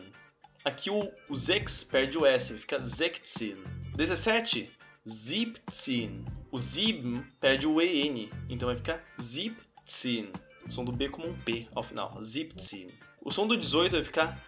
Aqui 0.64 0.90
o, 0.90 1.12
o 1.30 1.36
Zex 1.36 1.84
perde 1.84 2.18
o 2.18 2.26
S, 2.26 2.54
fica 2.58 2.80
16. 2.80 3.58
17, 3.96 4.72
17. 5.06 6.26
O 6.52 6.58
Zib 6.60 7.26
perde 7.40 7.68
o 7.68 7.82
EN, 7.82 8.30
então 8.48 8.68
vai 8.68 8.76
ficar 8.76 9.04
17. 9.18 10.32
O 10.66 10.72
som 10.72 10.86
do 10.86 10.92
B 10.92 11.10
como 11.10 11.28
um 11.28 11.34
P 11.34 11.68
ao 11.76 11.84
final, 11.84 12.16
17. 12.18 12.88
O 13.22 13.32
som 13.32 13.46
do 13.46 13.58
18 13.58 13.94
vai 13.94 14.04
ficar 14.04 14.44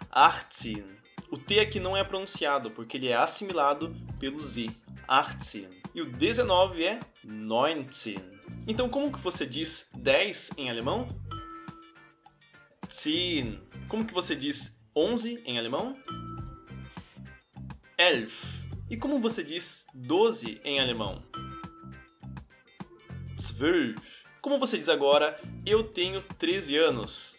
18. 0.48 0.96
O 1.30 1.36
T 1.36 1.60
aqui 1.60 1.80
não 1.80 1.96
é 1.96 2.04
pronunciado, 2.04 2.70
porque 2.70 2.96
ele 2.96 3.08
é 3.08 3.16
assimilado 3.16 3.94
pelo 4.18 4.40
Z, 4.40 4.70
18. 5.38 5.68
E 5.94 6.00
o 6.00 6.06
19 6.06 6.84
é 6.84 7.00
19. 7.24 8.36
Então 8.66 8.88
como 8.88 9.12
que 9.12 9.18
você 9.18 9.44
diz 9.44 9.88
10 9.94 10.52
em 10.56 10.70
alemão? 10.70 11.08
10. 12.88 13.58
Como 13.88 14.04
que 14.04 14.14
você 14.14 14.34
diz 14.34 14.80
11 14.94 15.42
em 15.44 15.58
alemão? 15.58 15.96
11. 18.00 18.66
E 18.88 18.96
como 18.96 19.20
você 19.20 19.42
diz 19.42 19.86
12 19.94 20.60
em 20.64 20.80
alemão? 20.80 21.22
12. 23.36 23.94
Como 24.40 24.58
você 24.58 24.78
diz 24.78 24.88
agora, 24.88 25.40
eu 25.66 25.82
tenho 25.82 26.22
13 26.22 26.76
anos? 26.76 27.36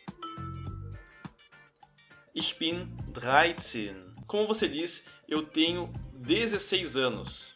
Ich 2.36 2.56
bin 2.60 2.88
13. 3.14 3.96
Como 4.28 4.46
você 4.46 4.68
diz, 4.68 5.06
eu 5.28 5.42
tenho 5.42 5.92
16 6.14 6.98
anos? 6.98 7.56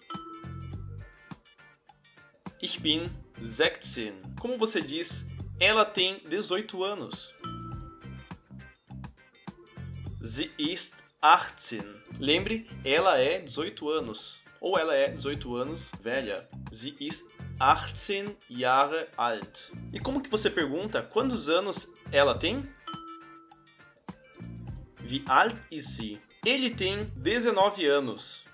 Ich 2.61 2.79
bin 2.79 3.11
16. 3.37 4.13
Como 4.39 4.57
você 4.57 4.81
diz, 4.81 5.27
ela 5.59 5.83
tem 5.83 6.21
18 6.27 6.83
anos? 6.83 7.33
Sie 10.23 10.51
ist 10.55 11.03
18. 11.19 11.83
Lembre, 12.19 12.67
ela 12.85 13.17
é 13.17 13.39
18 13.39 13.89
anos. 13.89 14.39
Ou 14.59 14.77
ela 14.77 14.93
é 14.93 15.09
18 15.09 15.55
anos 15.55 15.89
velha. 15.99 16.47
Sie 16.71 16.95
ist 16.99 17.27
18 17.59 18.37
Jahre 18.47 19.07
alt. 19.17 19.71
E 19.91 19.99
como 19.99 20.21
que 20.21 20.29
você 20.29 20.51
pergunta 20.51 21.01
quantos 21.01 21.49
anos 21.49 21.91
ela 22.11 22.37
tem? 22.37 22.63
Wie 24.99 25.23
alt 25.27 25.57
ist 25.71 25.97
sie? 25.97 26.21
Ele 26.45 26.69
tem 26.69 27.05
19 27.15 27.87
anos. 27.87 28.45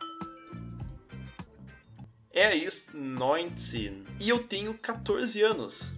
Er 2.32 2.56
ist 2.56 2.94
19. 2.94 4.06
E 4.22 4.30
eu 4.30 4.42
tenho 4.48 4.74
14 4.74 5.42
anos. 5.44 5.94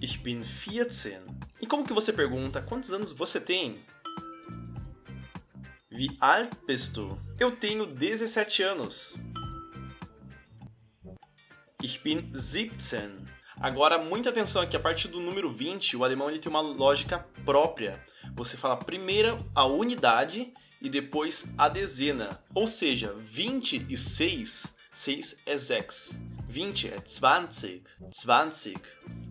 Ich 0.00 0.22
bin 0.22 0.44
14. 0.44 1.33
E 1.60 1.66
como 1.66 1.84
que 1.84 1.92
você 1.92 2.12
pergunta 2.12 2.60
quantos 2.60 2.92
anos 2.92 3.12
você 3.12 3.40
tem? 3.40 3.84
Wie 5.90 6.16
alt 6.20 6.50
bist 6.66 6.92
du? 6.92 7.18
Eu 7.38 7.52
tenho 7.52 7.86
17 7.86 8.62
anos. 8.62 9.14
Ich 11.82 12.00
bin 12.02 12.20
17. 12.32 13.24
Agora, 13.60 13.98
muita 13.98 14.30
atenção 14.30 14.62
aqui, 14.62 14.76
a 14.76 14.80
partir 14.80 15.08
do 15.08 15.20
número 15.20 15.52
20, 15.52 15.96
o 15.96 16.04
alemão 16.04 16.28
ele 16.28 16.40
tem 16.40 16.50
uma 16.50 16.60
lógica 16.60 17.20
própria. 17.44 18.04
Você 18.34 18.56
fala 18.56 18.76
primeiro 18.76 19.48
a 19.54 19.64
unidade 19.64 20.52
e 20.82 20.88
depois 20.88 21.46
a 21.56 21.68
dezena. 21.68 22.42
Ou 22.54 22.66
seja, 22.66 23.14
26, 23.16 24.74
6 24.90 25.36
é 25.46 25.56
6. 25.56 26.33
20 26.54 26.88
é 26.88 26.96
20, 26.98 27.82
20. 28.00 28.74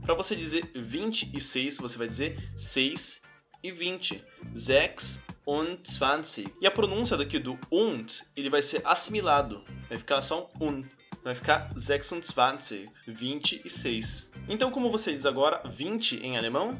Para 0.01 0.13
você 0.13 0.35
dizer 0.35 0.69
26, 0.75 1.77
você 1.77 1.97
vai 1.97 2.05
dizer 2.05 2.37
6 2.53 3.21
e 3.63 3.71
20. 3.71 4.21
6 4.53 5.21
und 5.47 5.79
20. 5.87 6.53
E 6.59 6.67
a 6.67 6.71
pronúncia 6.71 7.15
daqui 7.15 7.39
do 7.39 7.57
und, 7.71 8.25
ele 8.35 8.49
vai 8.49 8.61
ser 8.61 8.81
assimilado. 8.85 9.63
Vai 9.87 9.97
ficar 9.97 10.21
só 10.21 10.51
um 10.59 10.67
und. 10.67 10.89
Vai 11.23 11.33
ficar 11.33 11.71
26, 11.73 12.89
26. 13.07 14.29
Então, 14.49 14.69
como 14.69 14.91
você 14.91 15.13
diz 15.13 15.25
agora 15.25 15.61
20 15.65 16.17
em 16.17 16.37
alemão? 16.37 16.77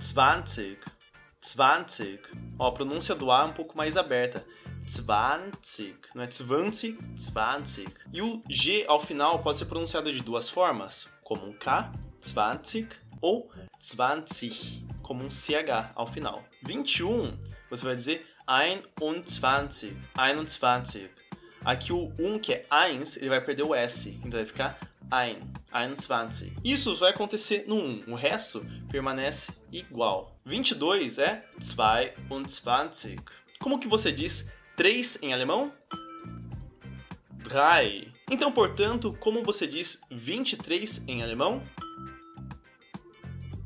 20, 0.00 0.76
20. 1.40 2.20
Ó, 2.58 2.66
a 2.66 2.72
pronúncia 2.72 3.14
do 3.14 3.30
A 3.30 3.42
é 3.42 3.44
um 3.44 3.52
pouco 3.52 3.76
mais 3.76 3.96
aberta. 3.96 4.44
20, 4.88 5.96
não 6.14 6.22
é 6.22 6.26
20, 6.26 6.98
20. 7.14 7.86
E 8.12 8.22
o 8.22 8.42
G 8.48 8.84
ao 8.88 8.98
final 8.98 9.40
pode 9.40 9.58
ser 9.58 9.66
pronunciado 9.66 10.10
de 10.10 10.22
duas 10.22 10.48
formas, 10.48 11.08
como 11.22 11.46
um 11.46 11.52
K, 11.52 11.92
20, 12.22 12.88
ou 13.20 13.50
20, 13.80 14.86
como 15.02 15.22
um 15.22 15.30
CH 15.30 15.92
ao 15.94 16.06
final. 16.06 16.42
21, 16.62 17.38
você 17.68 17.84
vai 17.84 17.94
dizer 17.94 18.26
21, 18.48 19.14
21. 20.42 21.08
Aqui 21.64 21.92
o 21.92 22.12
1, 22.18 22.38
que 22.38 22.54
é 22.54 22.66
1, 22.70 23.18
ele 23.18 23.28
vai 23.28 23.40
perder 23.44 23.64
o 23.64 23.74
S, 23.74 24.08
então 24.24 24.38
vai 24.38 24.46
ficar 24.46 24.78
ein, 25.10 25.40
21. 25.72 26.60
Isso 26.64 26.94
vai 26.96 27.10
acontecer 27.10 27.64
no 27.66 27.76
1, 27.76 28.04
o 28.08 28.14
resto 28.14 28.64
permanece 28.90 29.52
igual. 29.70 30.34
22 30.46 31.18
é 31.18 31.44
22. 31.58 33.16
Como 33.58 33.78
que 33.78 33.88
você 33.88 34.12
diz 34.12 34.46
3 34.78 35.18
em 35.22 35.34
alemão? 35.34 35.72
Drei. 37.32 38.12
Então, 38.30 38.52
portanto, 38.52 39.12
como 39.18 39.42
você 39.42 39.66
diz 39.66 40.00
23 40.08 41.02
em 41.08 41.20
alemão? 41.20 41.66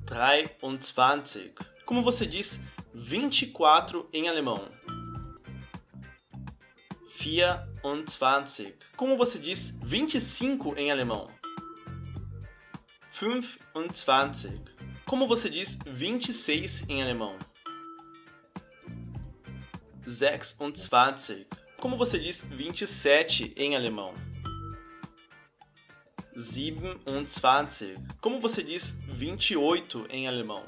23. 0.08 1.52
Como 1.84 2.02
você 2.02 2.24
diz 2.24 2.60
24 2.94 4.08
em 4.10 4.26
alemão? 4.26 4.66
24. 7.18 8.74
Como 8.96 9.14
você 9.14 9.38
diz 9.38 9.78
25 9.82 10.74
em 10.78 10.90
alemão? 10.90 11.30
25. 13.10 14.64
Como 15.04 15.28
você 15.28 15.50
diz 15.50 15.78
26 15.84 16.84
em 16.88 17.02
alemão? 17.02 17.36
26. 20.06 20.56
Como 21.78 21.96
você 21.96 22.18
diz 22.18 22.42
27 22.48 23.52
em 23.56 23.76
alemão? 23.76 24.14
27. 26.34 27.98
Como 28.20 28.40
você 28.40 28.62
diz 28.62 29.00
28 29.08 30.06
em 30.10 30.28
alemão? 30.28 30.64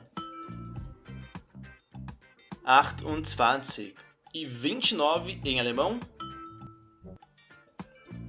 28. 2.64 3.94
E 4.32 4.46
29 4.46 5.40
em 5.44 5.60
alemão? 5.60 6.00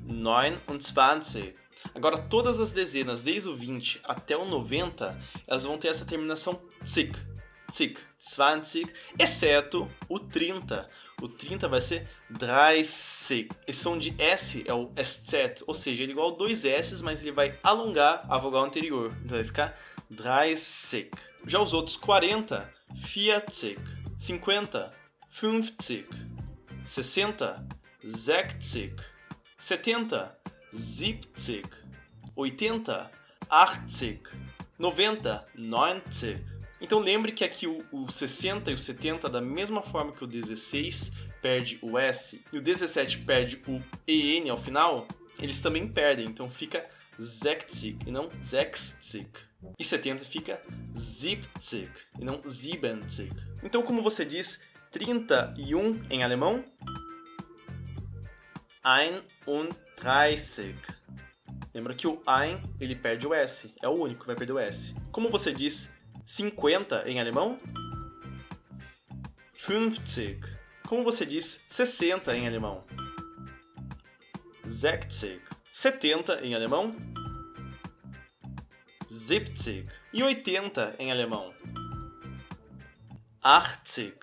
29. 0.05 1.55
Agora, 1.93 2.17
todas 2.17 2.59
as 2.59 2.71
dezenas, 2.71 3.23
desde 3.23 3.47
o 3.47 3.55
20 3.55 4.01
até 4.03 4.35
o 4.35 4.45
90, 4.45 5.19
elas 5.47 5.63
vão 5.63 5.77
ter 5.77 5.87
essa 5.87 6.05
terminação 6.05 6.61
zig, 6.85 7.17
20, 7.71 8.93
exceto 9.17 9.89
o 10.07 10.19
30. 10.19 10.89
O 11.21 11.29
30 11.29 11.67
vai 11.67 11.81
ser 11.81 12.07
30. 12.37 12.75
Esse 12.75 13.47
som 13.73 13.97
de 13.97 14.13
S 14.17 14.63
é 14.67 14.73
o 14.73 14.91
SZ, 14.97 15.63
ou 15.65 15.73
seja, 15.73 16.03
ele 16.03 16.11
é 16.11 16.15
igual 16.15 16.33
a 16.33 16.37
dois 16.37 16.65
S, 16.65 17.01
mas 17.03 17.21
ele 17.21 17.31
vai 17.31 17.57
alongar 17.63 18.25
a 18.29 18.37
vogal 18.37 18.65
anterior. 18.65 19.15
Então 19.23 19.37
vai 19.37 19.43
ficar 19.43 19.77
30. 20.09 21.17
Já 21.47 21.59
os 21.59 21.73
outros 21.73 21.97
40, 21.97 22.73
40, 23.13 23.95
50, 24.17 24.93
50, 25.29 26.05
60, 26.85 27.67
60, 28.05 29.09
70, 29.57 30.37
70, 30.71 31.95
80, 32.35 33.11
80, 33.47 34.31
90, 34.77 35.45
90. 35.55 36.54
Então 36.85 36.99
lembre 36.99 37.31
que 37.31 37.43
aqui 37.43 37.65
o, 37.65 37.83
o 37.91 38.11
60 38.11 38.69
e 38.69 38.75
o 38.75 38.77
70, 38.77 39.27
da 39.27 39.41
mesma 39.41 39.81
forma 39.81 40.11
que 40.11 40.23
o 40.23 40.27
16 40.27 41.13
perde 41.41 41.79
o 41.81 41.97
S 41.97 42.43
e 42.53 42.57
o 42.59 42.61
17 42.61 43.17
perde 43.21 43.59
o 43.67 43.81
EN 44.07 44.51
ao 44.51 44.55
final, 44.55 45.07
eles 45.41 45.59
também 45.61 45.87
perdem, 45.87 46.27
então 46.27 46.47
fica 46.47 46.87
60 47.19 48.05
e 48.05 48.11
não 48.11 48.29
60. 48.39 49.27
E 49.79 49.83
70 49.83 50.23
fica 50.25 50.61
70 50.93 51.49
e 52.19 52.23
não 52.23 52.39
70. 52.47 53.33
Então 53.63 53.81
como 53.81 54.03
você 54.03 54.23
diz 54.23 54.61
31 54.91 56.03
em 56.07 56.23
alemão? 56.23 56.63
31. 59.95 60.75
Lembra 61.73 61.95
que 61.95 62.05
o 62.05 62.21
ein, 62.27 62.61
ele 62.79 62.95
perde 62.95 63.25
o 63.25 63.33
S. 63.33 63.73
É 63.81 63.89
o 63.89 63.93
único 63.93 64.21
que 64.21 64.27
vai 64.27 64.35
perder 64.35 64.53
o 64.53 64.59
S. 64.59 64.95
Como 65.11 65.29
você 65.29 65.51
diz 65.51 65.94
50 66.25 67.07
em 67.07 67.19
alemão? 67.19 67.59
50. 69.53 70.59
Como 70.87 71.03
você 71.03 71.25
diz 71.25 71.63
60 71.67 72.35
em 72.35 72.47
alemão? 72.47 72.83
60. 74.65 75.41
70 75.71 76.43
em 76.43 76.55
alemão? 76.55 76.95
70. 79.07 79.93
E 80.11 80.23
80 80.23 80.95
em 80.97 81.11
alemão? 81.11 81.53
80. 83.43 84.15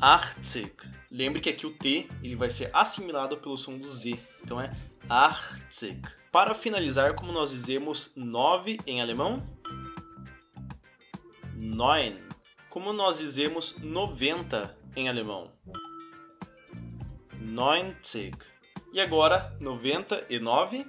80. 0.00 0.92
Lembre 1.10 1.40
que 1.40 1.50
aqui 1.50 1.66
o 1.66 1.76
T 1.76 2.08
ele 2.22 2.36
vai 2.36 2.50
ser 2.50 2.70
assimilado 2.72 3.36
pelo 3.38 3.58
som 3.58 3.76
do 3.76 3.86
Z. 3.86 4.18
Então 4.44 4.60
é 4.60 4.70
80. 5.10 6.22
Para 6.30 6.54
finalizar, 6.54 7.14
como 7.14 7.32
nós 7.32 7.50
dizemos 7.50 8.12
9 8.16 8.78
em 8.86 9.02
alemão? 9.02 9.44
9. 11.72 12.20
Como 12.68 12.92
nós 12.92 13.18
dizemos 13.18 13.78
90 13.78 14.76
em 14.94 15.08
alemão? 15.08 15.50
90. 17.40 18.30
E 18.92 19.00
agora, 19.00 19.56
99? 19.58 20.86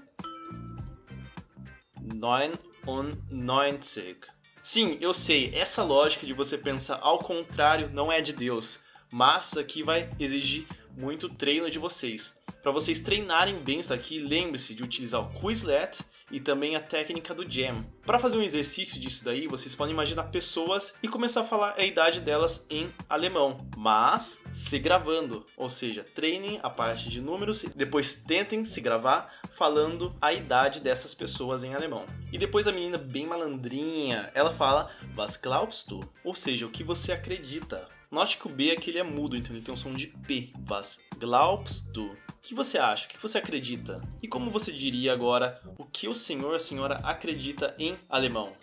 99. 2.02 4.20
Sim, 4.62 4.98
eu 5.00 5.13
sei, 5.13 5.56
essa 5.56 5.84
lógica 5.84 6.28
de 6.28 6.34
você 6.34 6.58
pensar 6.58 7.00
ao 7.02 7.20
contrário 7.20 7.90
não 7.94 8.12
é 8.12 8.20
de 8.22 8.34
Deus, 8.34 8.82
mas 9.10 9.56
aqui 9.56 9.84
vai 9.84 10.10
exigir 10.20 10.68
muito 10.98 11.30
treino 11.30 11.70
de 11.70 11.80
vocês. 11.80 12.38
Para 12.62 12.72
vocês 12.72 13.00
treinarem 13.00 13.56
bem 13.56 13.80
isso 13.80 13.94
aqui, 13.94 14.20
lembre-se 14.20 14.75
de 14.75 14.84
utilizar 14.84 15.22
o 15.22 15.34
Quizlet 15.34 16.04
e 16.34 16.40
também 16.40 16.75
a 16.75 16.82
técnica 16.82 17.34
do 17.34 17.50
Jam. 17.50 17.86
Para 18.04 18.18
fazer 18.18 18.38
um 18.38 18.42
exercício 18.42 19.00
disso 19.00 19.24
daí, 19.24 19.48
vocês 19.48 19.75
podem 19.75 19.94
imaginar 19.94 20.24
pessoas 20.24 20.96
e 21.04 21.08
começar 21.08 21.42
a 21.42 21.46
falar 21.46 21.75
a 21.78 21.86
idade 21.86 22.20
delas 22.20 22.66
em 22.72 22.92
alemão, 23.08 23.66
mas 23.78 24.42
se 24.52 24.80
gravando, 24.80 25.46
ou 25.56 25.70
seja, 25.70 26.04
treinem 26.04 26.60
a 26.63 26.72
parte 26.72 27.08
de 27.08 27.22
números 27.22 27.63
e 27.63 27.70
depois 27.70 28.16
tentem 28.16 28.66
se 28.66 28.82
gravar 28.82 29.32
falando 29.54 30.13
a 30.20 30.34
idade 30.34 30.82
dessas 30.82 31.13
pessoas 31.13 31.63
em 31.63 31.75
alemão. 31.75 32.04
E 32.32 32.38
depois 32.40 32.68
a 32.68 32.72
menina 32.72 32.98
bem 32.98 33.28
malandrinha, 33.28 34.32
ela 34.34 34.52
fala 34.52 34.90
Was 35.16 35.38
glaubst 35.38 35.88
du? 35.88 36.00
Ou 36.24 36.34
seja, 36.34 36.66
o 36.66 36.72
que 36.72 36.84
você 36.84 37.12
acredita. 37.12 37.88
Note 38.10 38.38
que 38.38 38.48
o 38.48 38.50
B 38.50 38.72
aqui 38.72 38.90
ele 38.90 39.00
é 39.00 39.04
mudo, 39.04 39.38
então 39.38 39.56
ele 39.56 39.63
tem 39.63 39.74
um 39.74 39.78
som 39.78 39.94
de 39.94 40.08
P. 40.08 40.52
Was 40.68 41.00
glaubst 41.20 41.92
du? 41.92 42.16
Que 42.43 42.53
você 42.53 42.77
acha? 42.77 43.05
O 43.05 43.07
que 43.07 43.21
você 43.21 43.38
acredita? 43.38 44.01
E 44.21 44.27
como 44.27 44.51
você 44.51 44.69
diria 44.69 45.13
agora 45.13 45.62
o 45.77 45.85
que 45.85 46.09
o 46.09 46.13
senhor, 46.13 46.53
a 46.53 46.59
senhora 46.59 46.95
acredita 46.95 47.73
em 47.79 47.97
alemão? 48.09 48.53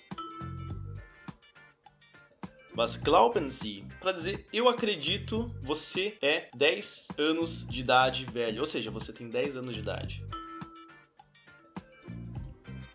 Was 2.76 2.96
glauben 2.96 3.48
Sie? 3.48 3.82
Para 3.98 4.12
dizer 4.12 4.46
eu 4.52 4.68
acredito, 4.68 5.50
você 5.62 6.18
é 6.20 6.50
10 6.54 7.08
anos 7.16 7.66
de 7.66 7.80
idade 7.80 8.26
velho. 8.26 8.60
Ou 8.60 8.66
seja, 8.66 8.90
você 8.90 9.14
tem 9.14 9.30
10 9.30 9.56
anos 9.56 9.74
de 9.74 9.80
idade. 9.80 10.26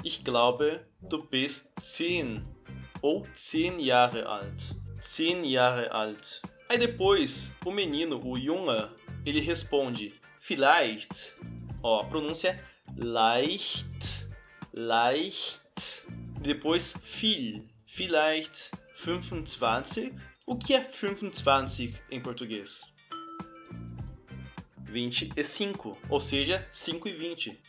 Ich 0.03 0.21
glaube, 0.23 0.81
du 1.01 1.23
bist 1.23 1.73
10 1.77 2.43
ou 3.01 3.23
10 3.23 3.83
Jahre 3.83 4.21
alt. 4.21 4.73
10 4.97 5.51
Jahre 5.51 5.87
alt. 5.89 6.41
Aí 6.69 6.77
depois, 6.77 7.51
o 7.65 7.71
menino, 7.71 8.21
o 8.23 8.39
Junge, 8.39 8.87
ele 9.25 9.39
responde 9.39 10.13
vielleicht. 10.45 11.33
Ó, 11.81 12.01
a 12.01 12.05
pronúncia 12.05 12.49
é 12.49 13.03
leicht, 13.03 14.29
leicht. 14.73 16.05
Depois, 16.39 16.93
viel, 17.01 17.67
vielleicht 17.85 18.72
25. 18.96 20.15
O 20.46 20.55
que 20.55 20.75
é 20.75 20.79
25 20.81 22.00
em 22.11 22.22
português? 22.22 22.83
25, 24.83 25.98
ou 26.07 26.20
seja, 26.20 26.65
5 26.72 27.07
e 27.09 27.13
20. 27.13 27.59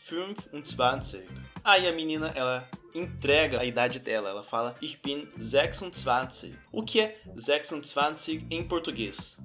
25. 0.53 1.33
Aí 1.63 1.87
a 1.87 1.91
menina, 1.91 2.31
ela 2.35 2.69
entrega 2.93 3.59
a 3.59 3.65
idade 3.65 3.99
dela. 3.99 4.29
Ela 4.29 4.43
fala 4.43 4.75
Ich 4.81 4.99
bin 5.03 5.27
26. 5.35 6.55
O 6.71 6.83
que 6.83 7.01
é 7.01 7.19
26 7.25 8.45
em 8.51 8.63
português? 8.63 9.37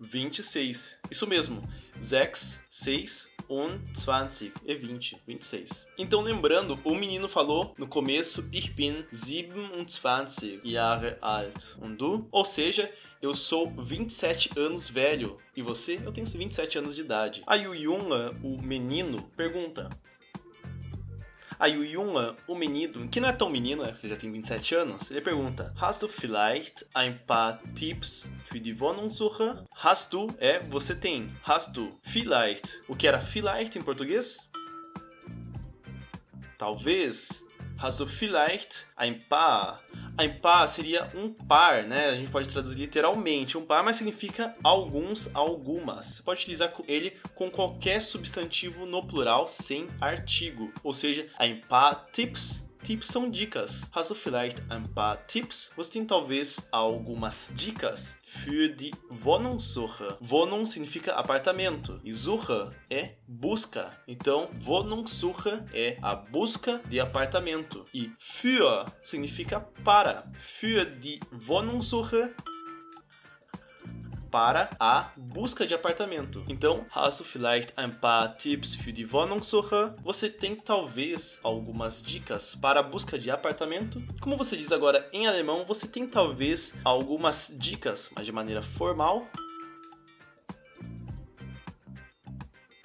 26. 0.00 0.98
Isso 1.10 1.26
mesmo. 1.26 1.62
6, 1.98 2.60
6 2.70 3.34
und 3.48 3.80
20 3.94 4.52
é 4.66 4.74
20, 4.74 5.22
26. 5.26 5.86
Então 5.98 6.20
lembrando, 6.20 6.78
o 6.84 6.94
menino 6.94 7.28
falou 7.28 7.74
no 7.78 7.86
começo 7.86 8.48
Ich 8.52 8.72
bin 8.72 9.04
27 9.12 10.60
Jahre 10.64 11.16
alt. 11.20 11.76
Und 11.80 11.96
du? 11.96 12.26
Ou 12.30 12.44
seja, 12.44 12.90
eu 13.22 13.34
sou 13.34 13.70
27 13.70 14.50
anos 14.58 14.88
velho. 14.88 15.36
E 15.56 15.62
você? 15.62 16.00
Eu 16.04 16.12
tenho 16.12 16.26
27 16.26 16.78
anos 16.78 16.94
de 16.94 17.02
idade. 17.02 17.42
Aí 17.46 17.66
o 17.66 17.74
Junga, 17.74 18.34
o 18.42 18.60
menino, 18.60 19.22
pergunta: 19.36 19.88
Aí 21.58 21.76
o 21.76 21.86
Junge, 21.86 22.34
o 22.46 22.54
menino, 22.54 23.08
que 23.08 23.20
não 23.20 23.28
é 23.28 23.32
tão 23.32 23.48
menino, 23.48 23.82
né, 23.84 23.96
que 24.00 24.08
já 24.08 24.16
tem 24.16 24.30
27 24.30 24.74
anos, 24.74 25.10
ele 25.10 25.20
pergunta: 25.20 25.72
Hast 25.80 26.02
du 26.02 26.08
vielleicht 26.08 26.84
ein 26.94 27.18
paar 27.26 27.60
Tipps 27.74 28.26
für 28.44 28.60
die 28.60 28.78
Wohnungssuche? 28.78 29.64
Hast 29.82 30.12
du 30.12 30.34
é 30.38 30.58
você 30.60 30.94
tem. 30.94 31.28
Hast 31.46 31.72
du 31.72 31.98
vielleicht? 32.02 32.82
O 32.88 32.96
que 32.96 33.06
era 33.06 33.20
vielleicht 33.20 33.76
em 33.78 33.82
português? 33.82 34.38
Talvez. 36.58 37.44
Du 37.98 38.06
vielleicht 38.06 38.86
ein 38.96 39.20
paar? 39.28 39.82
Ein 40.16 40.40
paar 40.40 40.66
seria 40.68 41.10
um 41.14 41.32
par, 41.32 41.84
né? 41.84 42.06
A 42.06 42.14
gente 42.14 42.30
pode 42.30 42.48
traduzir 42.48 42.78
literalmente 42.78 43.58
um 43.58 43.66
par, 43.66 43.84
mas 43.84 43.96
significa 43.96 44.54
alguns, 44.62 45.30
algumas. 45.34 46.06
Você 46.06 46.22
pode 46.22 46.40
utilizar 46.40 46.72
ele 46.88 47.12
com 47.34 47.50
qualquer 47.50 48.00
substantivo 48.00 48.86
no 48.86 49.06
plural 49.06 49.48
sem 49.48 49.88
artigo. 50.00 50.72
Ou 50.82 50.94
seja, 50.94 51.26
ein 51.38 51.60
paar 51.68 52.06
Tipps 52.10 52.64
Tips 52.84 53.08
são 53.08 53.30
dicas. 53.30 53.88
Hast 53.92 54.10
du 54.10 54.14
vielleicht 54.14 54.62
ein 54.68 54.86
paar 54.94 55.16
Tipps? 55.26 55.70
Você 55.74 55.92
tem 55.92 56.04
talvez 56.04 56.68
algumas 56.70 57.50
dicas 57.54 58.14
für 58.20 58.68
die 58.68 58.90
Wohnungssuche. 59.08 60.18
Wohnung 60.20 60.66
significa 60.66 61.14
apartamento 61.14 61.98
e 62.04 62.12
Suche 62.12 62.68
é 62.90 63.14
busca. 63.26 63.90
Então, 64.06 64.50
Wohnungssuche 64.60 65.62
é 65.72 65.96
a 66.02 66.14
busca 66.14 66.78
de 66.90 67.00
apartamento 67.00 67.86
e 67.94 68.12
für 68.18 68.84
significa 69.02 69.60
para. 69.82 70.30
Für 70.34 70.84
die 70.84 71.20
Wohnungssuche 71.32 72.34
para 74.34 74.68
a 74.80 75.12
busca 75.16 75.64
de 75.64 75.74
apartamento. 75.74 76.44
Então, 76.48 76.84
hast 76.90 77.20
du 77.20 77.24
vielleicht 77.24 77.72
ein 77.78 77.92
paar 78.00 78.36
Tipps 78.36 78.74
für 78.74 78.92
die 78.92 79.12
Wohnungssuche? 79.12 79.94
Você 80.02 80.28
tem 80.28 80.56
talvez 80.56 81.38
algumas 81.44 82.02
dicas 82.02 82.56
para 82.56 82.80
a 82.80 82.82
busca 82.82 83.16
de 83.16 83.30
apartamento? 83.30 84.02
Como 84.20 84.36
você 84.36 84.56
diz 84.56 84.72
agora 84.72 85.08
em 85.12 85.28
alemão, 85.28 85.64
você 85.64 85.86
tem 85.86 86.04
talvez 86.04 86.74
algumas 86.84 87.54
dicas, 87.56 88.10
mas 88.12 88.26
de 88.26 88.32
maneira 88.32 88.60
formal. 88.60 89.24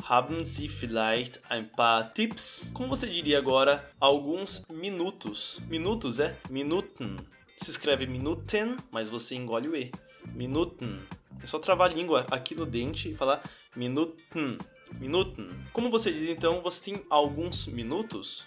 Haben 0.04 0.44
Sie 0.44 0.68
vielleicht 0.68 1.42
ein 1.50 1.66
paar 1.66 2.14
Tipps? 2.14 2.70
Como 2.76 2.90
você 2.90 3.08
diria 3.08 3.40
agora 3.40 3.90
alguns 4.00 4.68
minutos? 4.70 5.60
Minutos 5.68 6.20
é 6.20 6.38
Minuten. 6.52 7.16
Se 7.58 7.72
escreve 7.72 8.06
Minuten, 8.06 8.78
mas 8.92 9.10
você 9.10 9.34
engole 9.34 9.68
o 9.68 9.76
E. 9.76 9.92
Minuten. 10.36 11.00
É 11.42 11.46
só 11.46 11.60
travar 11.60 11.90
a 11.90 11.94
língua 11.94 12.26
aqui 12.32 12.56
no 12.56 12.66
dente 12.66 13.12
e 13.12 13.16
falar 13.16 13.42
Minuten. 13.76 14.58
Minuten. 15.00 15.50
Como 15.72 15.90
você 15.90 16.12
diz 16.12 16.28
então, 16.28 16.62
você 16.62 16.92
tem 16.92 17.06
alguns 17.10 17.68
minutos? 17.68 18.46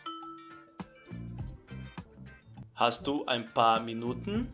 Hast 2.75 3.05
du 3.05 3.25
ein 3.29 3.45
paar 3.45 3.83
Minuten? 3.83 4.53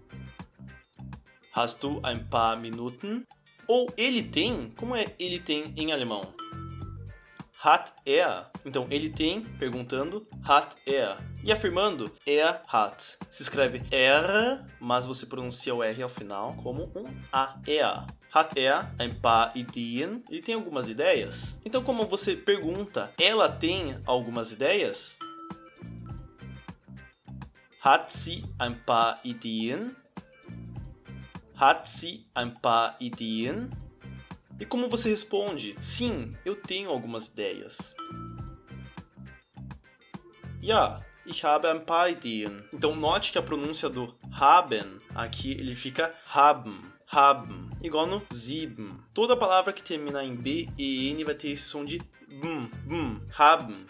Hast 1.55 1.83
du 1.83 2.01
ein 2.03 2.29
paar 2.29 2.59
Minuten? 2.61 3.25
Ou 3.67 3.87
ele 3.97 4.23
tem? 4.23 4.71
Como 4.77 4.95
é 4.95 5.14
ele 5.19 5.38
tem 5.38 5.73
em 5.77 5.93
alemão? 5.93 6.23
Hat 7.61 7.93
er. 8.07 8.51
Então, 8.64 8.87
ele 8.88 9.11
tem, 9.11 9.41
perguntando, 9.41 10.29
hat 10.45 10.77
er. 10.87 11.17
E 11.43 11.51
afirmando, 11.51 12.14
er 12.25 12.62
hat. 12.69 13.19
Se 13.31 13.43
escreve 13.43 13.83
er, 13.91 14.64
mas 14.79 15.05
você 15.07 15.27
pronuncia 15.27 15.75
o 15.75 15.83
R 15.83 16.03
ao 16.03 16.09
final 16.09 16.55
como 16.62 16.85
um 16.95 17.05
A. 17.33 17.61
Er. 17.67 18.07
Hat 18.31 18.57
er 18.59 18.93
ein 18.99 19.19
paar 19.21 19.57
Ideen? 19.57 20.23
Ele 20.29 20.43
tem 20.43 20.55
algumas 20.55 20.87
ideias? 20.88 21.59
Então, 21.64 21.83
como 21.83 22.07
você 22.07 22.37
pergunta, 22.37 23.12
ela 23.19 23.49
tem 23.49 23.99
algumas 24.05 24.53
ideias? 24.53 25.17
Hat 27.83 28.12
sie 28.12 28.45
ein 28.59 28.75
paar 28.85 29.19
Ideen? 29.25 29.97
Hat 31.57 31.88
sie 31.88 32.27
ein 32.35 32.51
paar 32.51 32.97
Ideen? 33.01 33.71
E 34.61 34.67
como 34.67 34.88
você 34.88 35.09
responde? 35.09 35.75
Sim, 35.81 36.37
eu 36.45 36.55
tenho 36.55 36.91
algumas 36.91 37.29
ideias. 37.29 37.95
Ja, 40.61 41.01
ich 41.25 41.45
habe 41.45 41.67
ein 41.69 41.81
paar 41.81 42.11
Ideen. 42.11 42.62
Então 42.75 42.95
note 42.95 43.33
que 43.33 43.38
a 43.38 43.43
pronúncia 43.43 43.88
do 43.88 44.14
haben 44.33 45.01
aqui 45.14 45.53
ele 45.53 45.75
fica 45.75 46.14
haben. 46.27 46.83
Haben, 47.07 47.67
igual 47.83 48.07
no 48.07 48.23
sieben. 48.31 48.97
Toda 49.12 49.37
palavra 49.37 49.73
que 49.73 49.83
termina 49.83 50.25
em 50.25 50.35
B 50.35 50.69
e 50.79 51.11
N 51.11 51.25
vai 51.25 51.35
ter 51.35 51.51
esse 51.51 51.64
som 51.64 51.85
de 51.85 51.99
bum, 52.29 52.71
bum, 52.85 53.21
haben, 53.31 53.87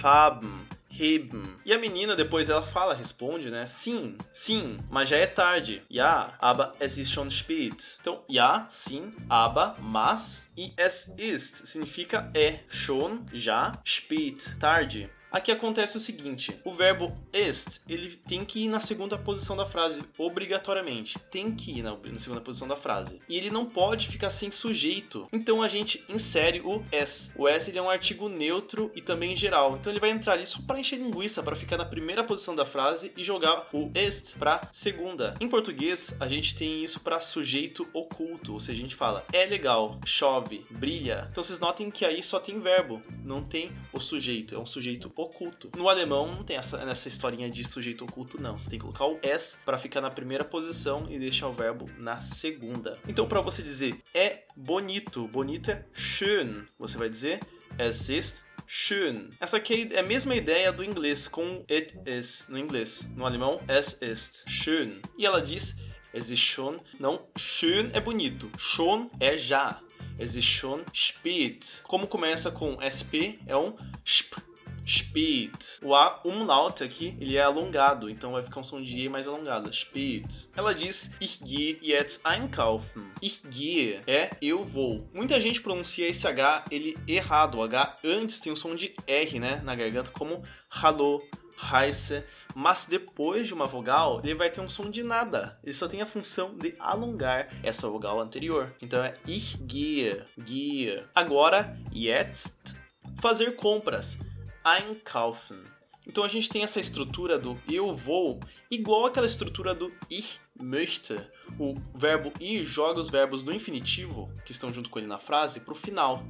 farben, 0.00 0.66
heben. 0.90 1.56
E 1.64 1.72
a 1.72 1.78
menina 1.78 2.16
depois 2.16 2.48
ela 2.48 2.62
fala, 2.62 2.94
responde, 2.94 3.50
né? 3.50 3.66
Sim, 3.66 4.16
sim, 4.32 4.78
mas 4.90 5.08
já 5.08 5.18
é 5.18 5.26
tarde. 5.26 5.82
Ja, 5.90 6.34
aber 6.40 6.74
es 6.80 6.98
ist 6.98 7.12
schon 7.12 7.30
spät. 7.30 7.98
Então, 8.00 8.24
ja, 8.28 8.66
sim, 8.70 9.12
aber, 9.28 9.76
mas 9.80 10.50
e 10.56 10.72
es 10.76 11.14
ist 11.18 11.66
significa 11.66 12.30
é, 12.34 12.60
schon, 12.68 13.26
já, 13.32 13.72
spät, 13.84 14.56
tarde. 14.58 15.10
Aqui 15.36 15.52
acontece 15.52 15.98
o 15.98 16.00
seguinte: 16.00 16.58
o 16.64 16.72
verbo 16.72 17.14
est 17.30 17.82
ele 17.86 18.08
tem 18.26 18.42
que 18.42 18.64
ir 18.64 18.68
na 18.68 18.80
segunda 18.80 19.18
posição 19.18 19.54
da 19.54 19.66
frase, 19.66 20.00
obrigatoriamente. 20.16 21.18
Tem 21.30 21.54
que 21.54 21.72
ir 21.72 21.82
na, 21.82 21.94
na, 21.94 22.18
segunda 22.18 22.40
posição 22.40 22.66
da 22.66 22.74
frase. 22.74 23.20
E 23.28 23.36
ele 23.36 23.50
não 23.50 23.66
pode 23.66 24.08
ficar 24.08 24.30
sem 24.30 24.50
sujeito. 24.50 25.26
Então 25.30 25.60
a 25.60 25.68
gente 25.68 26.02
insere 26.08 26.62
o 26.64 26.82
s. 26.90 27.32
O 27.36 27.46
s 27.46 27.70
ele 27.70 27.78
é 27.78 27.82
um 27.82 27.90
artigo 27.90 28.30
neutro 28.30 28.90
e 28.94 29.02
também 29.02 29.36
geral. 29.36 29.76
Então 29.76 29.92
ele 29.92 30.00
vai 30.00 30.08
entrar 30.08 30.32
ali 30.32 30.46
só 30.46 30.58
para 30.66 30.80
encher 30.80 30.98
linguiça, 30.98 31.42
para 31.42 31.54
ficar 31.54 31.76
na 31.76 31.84
primeira 31.84 32.24
posição 32.24 32.54
da 32.54 32.64
frase 32.64 33.12
e 33.14 33.22
jogar 33.22 33.68
o 33.74 33.90
est 33.94 34.38
para 34.38 34.62
segunda. 34.72 35.34
Em 35.38 35.48
português, 35.50 36.16
a 36.18 36.26
gente 36.26 36.56
tem 36.56 36.82
isso 36.82 37.00
para 37.00 37.20
sujeito 37.20 37.86
oculto, 37.92 38.54
ou 38.54 38.60
seja, 38.60 38.78
a 38.78 38.82
gente 38.82 38.96
fala 38.96 39.22
é 39.34 39.44
legal, 39.44 40.00
chove, 40.06 40.64
brilha. 40.70 41.28
Então 41.30 41.44
vocês 41.44 41.60
notem 41.60 41.90
que 41.90 42.06
aí 42.06 42.22
só 42.22 42.40
tem 42.40 42.58
verbo, 42.58 43.02
não 43.22 43.42
tem 43.42 43.70
o 43.92 44.00
sujeito, 44.00 44.54
é 44.54 44.58
um 44.58 44.64
sujeito 44.64 45.12
oculto 45.14 45.25
oculto. 45.26 45.70
No 45.76 45.88
alemão 45.88 46.26
não 46.26 46.44
tem 46.44 46.56
essa, 46.56 46.78
essa 46.78 47.08
historinha 47.08 47.50
de 47.50 47.64
sujeito 47.64 48.04
oculto, 48.04 48.40
não. 48.40 48.58
Você 48.58 48.70
tem 48.70 48.78
que 48.78 48.84
colocar 48.84 49.06
o 49.06 49.18
s 49.22 49.58
para 49.64 49.78
ficar 49.78 50.00
na 50.00 50.10
primeira 50.10 50.44
posição 50.44 51.06
e 51.10 51.18
deixar 51.18 51.48
o 51.48 51.52
verbo 51.52 51.88
na 51.98 52.20
segunda. 52.20 52.98
Então, 53.08 53.26
para 53.26 53.40
você 53.40 53.62
dizer 53.62 54.02
é 54.14 54.44
bonito, 54.56 55.26
bonito 55.28 55.70
é 55.70 55.84
schön, 55.92 56.66
você 56.78 56.96
vai 56.96 57.08
dizer 57.08 57.40
es 57.78 58.08
ist 58.08 58.44
schön. 58.66 59.30
Essa 59.40 59.58
aqui 59.58 59.88
é 59.92 60.00
a 60.00 60.02
mesma 60.02 60.34
ideia 60.34 60.72
do 60.72 60.82
inglês 60.82 61.28
com 61.28 61.64
it 61.70 61.98
is 62.06 62.46
no 62.48 62.58
inglês. 62.58 63.06
No 63.16 63.26
alemão, 63.26 63.60
es 63.68 63.98
ist 64.00 64.44
schön. 64.48 65.00
E 65.18 65.26
ela 65.26 65.42
diz 65.42 65.76
es 66.12 66.30
ist 66.30 66.40
schon. 66.40 66.78
Não, 66.98 67.20
schön 67.36 67.90
é 67.92 68.00
bonito. 68.00 68.50
Schon 68.58 69.10
é 69.20 69.36
já. 69.36 69.80
Es 70.18 70.34
ist 70.34 70.46
schon 70.46 70.82
spät. 70.92 71.82
Como 71.82 72.06
começa 72.06 72.50
com 72.50 72.78
SP, 72.80 73.38
é 73.46 73.54
um 73.54 73.76
sp 74.00 74.45
Spät. 74.86 75.80
O 75.82 75.96
A 75.96 76.20
umlaut 76.24 76.84
aqui, 76.84 77.16
ele 77.20 77.36
é 77.36 77.42
alongado, 77.42 78.08
então 78.08 78.30
vai 78.30 78.42
ficar 78.44 78.60
um 78.60 78.64
som 78.64 78.80
de 78.80 79.00
E 79.00 79.08
mais 79.08 79.26
alongado. 79.26 79.68
Spät. 79.72 80.46
Ela 80.56 80.72
diz 80.72 81.10
Ich 81.20 81.42
gehe 81.42 81.76
jetzt 81.82 82.24
einkaufen. 82.24 83.02
Ich 83.20 83.42
gehe 83.50 84.00
é 84.06 84.30
eu 84.40 84.64
vou. 84.64 85.10
Muita 85.12 85.40
gente 85.40 85.60
pronuncia 85.60 86.08
esse 86.08 86.28
H 86.28 86.66
ele 86.70 86.96
errado. 87.08 87.56
O 87.58 87.62
H 87.64 87.98
antes 88.04 88.38
tem 88.38 88.52
o 88.52 88.56
som 88.56 88.76
de 88.76 88.94
R, 89.08 89.40
né, 89.40 89.60
na 89.64 89.74
garganta, 89.74 90.12
como 90.12 90.44
Hallo, 90.70 91.20
heiße, 91.56 92.22
mas 92.54 92.86
depois 92.86 93.48
de 93.48 93.54
uma 93.54 93.66
vogal, 93.66 94.20
ele 94.22 94.34
vai 94.36 94.50
ter 94.50 94.60
um 94.60 94.68
som 94.68 94.88
de 94.88 95.02
nada. 95.02 95.58
Ele 95.64 95.74
só 95.74 95.88
tem 95.88 96.00
a 96.00 96.06
função 96.06 96.56
de 96.56 96.76
alongar 96.78 97.48
essa 97.60 97.88
vogal 97.88 98.20
anterior. 98.20 98.72
Então 98.80 99.02
é 99.02 99.14
ich 99.26 99.58
gehe, 99.66 100.22
gehe. 100.38 101.02
Agora, 101.12 101.76
jetzt, 101.92 102.76
fazer 103.20 103.56
compras 103.56 104.18
einkaufen. 104.66 105.62
Então 106.06 106.24
a 106.24 106.28
gente 106.28 106.48
tem 106.48 106.62
essa 106.62 106.80
estrutura 106.80 107.38
do 107.38 107.60
eu 107.70 107.94
vou, 107.94 108.40
igual 108.70 109.06
aquela 109.06 109.26
estrutura 109.26 109.74
do 109.74 109.92
ich 110.10 110.40
möchte. 110.60 111.16
O 111.58 111.74
verbo 111.94 112.32
ir 112.40 112.64
joga 112.64 113.00
os 113.00 113.10
verbos 113.10 113.44
no 113.44 113.52
infinitivo, 113.52 114.30
que 114.44 114.52
estão 114.52 114.72
junto 114.72 114.90
com 114.90 114.98
ele 114.98 115.08
na 115.08 115.18
frase, 115.18 115.60
para 115.60 115.72
o 115.72 115.76
final. 115.76 116.24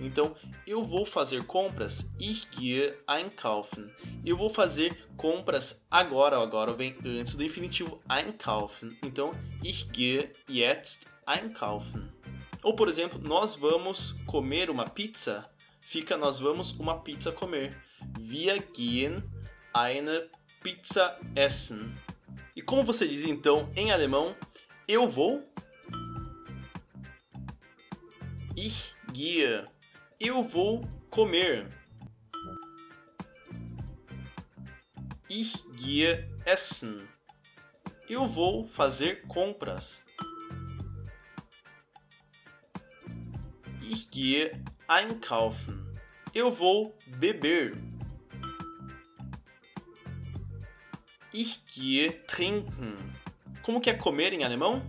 Então, 0.00 0.36
eu 0.66 0.84
vou 0.84 1.04
fazer 1.04 1.44
compras, 1.44 2.08
ich 2.20 2.46
gehe 2.56 2.94
einkaufen. 3.08 3.88
Eu 4.24 4.36
vou 4.36 4.48
fazer 4.48 5.08
compras 5.16 5.84
agora, 5.90 6.40
agora 6.40 6.72
vem 6.72 6.96
antes 7.04 7.34
do 7.34 7.44
infinitivo 7.44 8.00
einkaufen. 8.08 8.96
Então, 9.02 9.32
ich 9.62 9.88
gehe 9.90 10.30
jetzt 10.48 11.06
einkaufen. 11.26 12.08
Ou, 12.62 12.74
por 12.74 12.88
exemplo, 12.88 13.20
nós 13.20 13.56
vamos 13.56 14.12
comer 14.26 14.70
uma 14.70 14.84
pizza 14.84 15.50
fica 15.88 16.18
nós 16.18 16.38
vamos 16.38 16.70
uma 16.72 17.00
pizza 17.00 17.32
comer. 17.32 17.74
Wir 18.18 18.62
gehen 18.76 19.22
eine 19.74 20.28
Pizza 20.62 21.18
essen. 21.34 21.96
E 22.54 22.60
como 22.60 22.82
você 22.82 23.08
diz 23.08 23.24
então 23.24 23.72
em 23.74 23.90
alemão, 23.90 24.36
eu 24.86 25.08
vou? 25.08 25.50
Ich 28.54 28.94
gehe. 29.14 29.64
Eu 30.20 30.42
vou 30.42 30.86
comer. 31.08 31.66
Ich 35.30 35.64
gehe 35.74 36.28
essen. 36.44 37.00
Eu 38.06 38.26
vou 38.26 38.62
fazer 38.62 39.26
compras. 39.26 40.04
Ich 43.80 44.06
gehe 44.10 44.52
einkaufen. 44.88 45.84
Eu 46.34 46.50
vou 46.50 46.98
beber. 47.06 47.76
Ich 51.32 51.62
gehe 51.66 52.10
trinken. 52.26 52.96
Como 53.62 53.80
que 53.80 53.90
é 53.90 53.94
comer 53.94 54.32
em 54.32 54.44
alemão? 54.44 54.82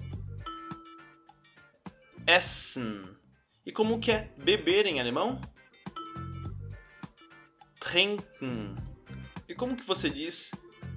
Essen. 2.25 3.17
E 3.65 3.71
como 3.71 3.99
que 3.99 4.12
é 4.12 4.33
beber 4.38 4.85
em 4.85 4.99
alemão? 4.99 5.39
Trinken. 7.79 8.75
E 9.47 9.53
como 9.55 9.75
que 9.75 9.83
você 9.83 10.09
diz 10.09 10.51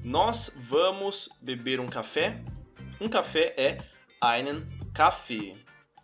nós 0.04 0.52
vamos 0.56 1.28
beber 1.40 1.80
um 1.80 1.86
café? 1.86 2.42
Um 3.00 3.08
café 3.08 3.54
é 3.56 3.78
einen 4.20 4.82
Kaffee. 4.94 5.61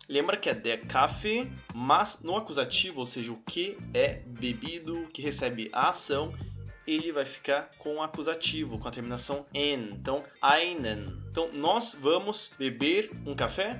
Lembra 0.09 0.35
que 0.35 0.49
é 0.49 0.55
der 0.55 0.87
Kaffee, 0.87 1.51
mas 1.75 2.23
no 2.23 2.35
acusativo, 2.35 2.99
ou 2.99 3.05
seja, 3.05 3.31
o 3.31 3.37
que 3.37 3.77
é 3.93 4.23
bebido, 4.25 5.07
que 5.13 5.21
recebe 5.21 5.69
a 5.71 5.89
ação, 5.89 6.33
ele 6.87 7.11
vai 7.11 7.25
ficar 7.25 7.69
com 7.77 7.97
o 7.97 8.01
acusativo, 8.01 8.79
com 8.79 8.87
a 8.87 8.91
terminação 8.91 9.45
en. 9.53 9.91
Então, 9.91 10.23
einen. 10.41 11.21
Então, 11.29 11.51
nós 11.53 11.95
vamos 12.01 12.51
beber 12.57 13.11
um 13.23 13.35
café? 13.35 13.79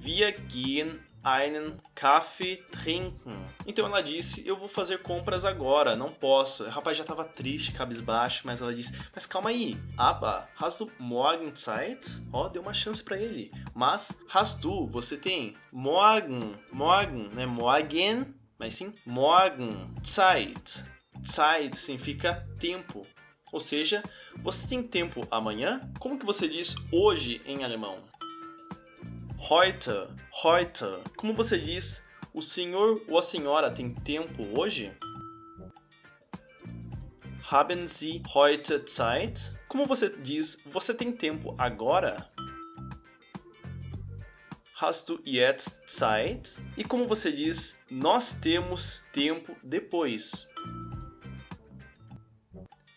Wir 0.00 0.34
gehen 0.48 0.98
einen 1.28 1.76
Kaffee 1.94 2.56
trinken. 2.70 3.46
Então 3.66 3.86
ela 3.86 4.02
disse: 4.02 4.46
Eu 4.46 4.56
vou 4.56 4.68
fazer 4.68 5.02
compras 5.02 5.44
agora, 5.44 5.94
não 5.94 6.10
posso. 6.10 6.64
O 6.64 6.70
rapaz 6.70 6.96
já 6.96 7.02
estava 7.02 7.24
triste, 7.24 7.72
cabisbaixo, 7.72 8.42
mas 8.46 8.62
ela 8.62 8.74
disse: 8.74 8.98
Mas 9.14 9.26
calma 9.26 9.50
aí, 9.50 9.78
Aba, 9.96 10.48
hast 10.58 10.78
du 10.78 10.90
morgen 10.98 11.54
Zeit? 11.54 12.22
Ó, 12.32 12.46
oh, 12.46 12.48
deu 12.48 12.62
uma 12.62 12.72
chance 12.72 13.02
para 13.02 13.18
ele. 13.18 13.52
Mas 13.74 14.18
hast 14.32 14.62
du, 14.62 14.86
você 14.86 15.16
tem 15.18 15.54
morgen, 15.70 16.54
morgen, 16.72 17.28
né? 17.34 17.44
Morgen, 17.44 18.34
mas 18.58 18.74
sim 18.74 18.94
morgen 19.04 19.94
Zeit. 20.02 20.82
Zeit 21.22 21.76
significa 21.76 22.46
tempo. 22.58 23.06
Ou 23.52 23.60
seja, 23.60 24.02
você 24.36 24.66
tem 24.66 24.82
tempo 24.82 25.26
amanhã? 25.30 25.80
Como 25.98 26.18
que 26.18 26.26
você 26.26 26.48
diz 26.48 26.74
hoje 26.92 27.40
em 27.44 27.64
alemão? 27.64 28.07
Heute, 29.40 29.92
heute. 30.42 30.84
Como 31.16 31.32
você 31.32 31.56
diz, 31.60 32.04
o 32.34 32.42
senhor 32.42 33.00
ou 33.06 33.16
a 33.16 33.22
senhora 33.22 33.70
tem 33.70 33.94
tempo 33.94 34.42
hoje? 34.58 34.92
Haben 37.42 37.86
Sie 37.86 38.20
heute 38.34 38.80
Zeit? 38.80 39.54
Como 39.68 39.86
você 39.86 40.10
diz, 40.10 40.60
você 40.66 40.92
tem 40.92 41.12
tempo 41.12 41.54
agora? 41.56 42.28
Hast 44.74 45.08
du 45.08 45.22
jetzt 45.24 45.82
Zeit? 45.86 46.58
E 46.76 46.82
como 46.82 47.06
você 47.06 47.30
diz, 47.30 47.78
nós 47.88 48.32
temos 48.32 49.04
tempo 49.12 49.56
depois? 49.62 50.48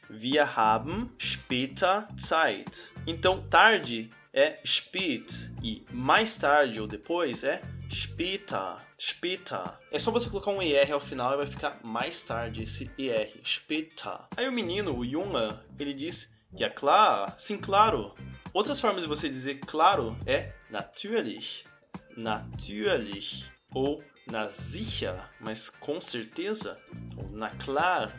Wir 0.09 0.43
haben 0.57 1.11
später 1.19 2.07
Zeit. 2.17 2.91
Então, 3.05 3.47
tarde 3.47 4.09
é 4.33 4.59
spät 4.63 5.51
e 5.61 5.85
mais 5.91 6.37
tarde 6.37 6.79
ou 6.79 6.87
depois 6.87 7.43
é 7.43 7.61
später, 7.89 8.77
später. 8.97 9.79
É 9.91 9.99
só 9.99 10.11
você 10.11 10.29
colocar 10.29 10.51
um 10.51 10.61
ER 10.61 10.93
ao 10.93 10.99
final 10.99 11.33
e 11.33 11.37
vai 11.37 11.47
ficar 11.47 11.79
mais 11.83 12.23
tarde 12.23 12.63
esse 12.63 12.89
ER, 12.97 13.33
später. 13.43 14.19
Aí 14.37 14.47
o 14.47 14.51
menino, 14.51 14.97
o 14.97 15.05
Junge, 15.05 15.59
ele 15.77 15.93
diz 15.93 16.33
que 16.55 16.63
é 16.63 16.69
claro, 16.69 17.33
sim, 17.37 17.57
claro. 17.57 18.15
Outras 18.53 18.79
formas 18.79 19.03
de 19.03 19.07
você 19.07 19.29
dizer 19.29 19.59
claro 19.59 20.17
é 20.25 20.53
natürlich, 20.69 21.65
natürlich. 22.15 23.49
ou 23.73 24.03
na 24.27 24.51
sicher, 24.51 25.15
mas 25.39 25.69
com 25.69 25.99
certeza, 25.99 26.79
ou 27.17 27.29
na 27.29 27.49
klar. 27.49 28.13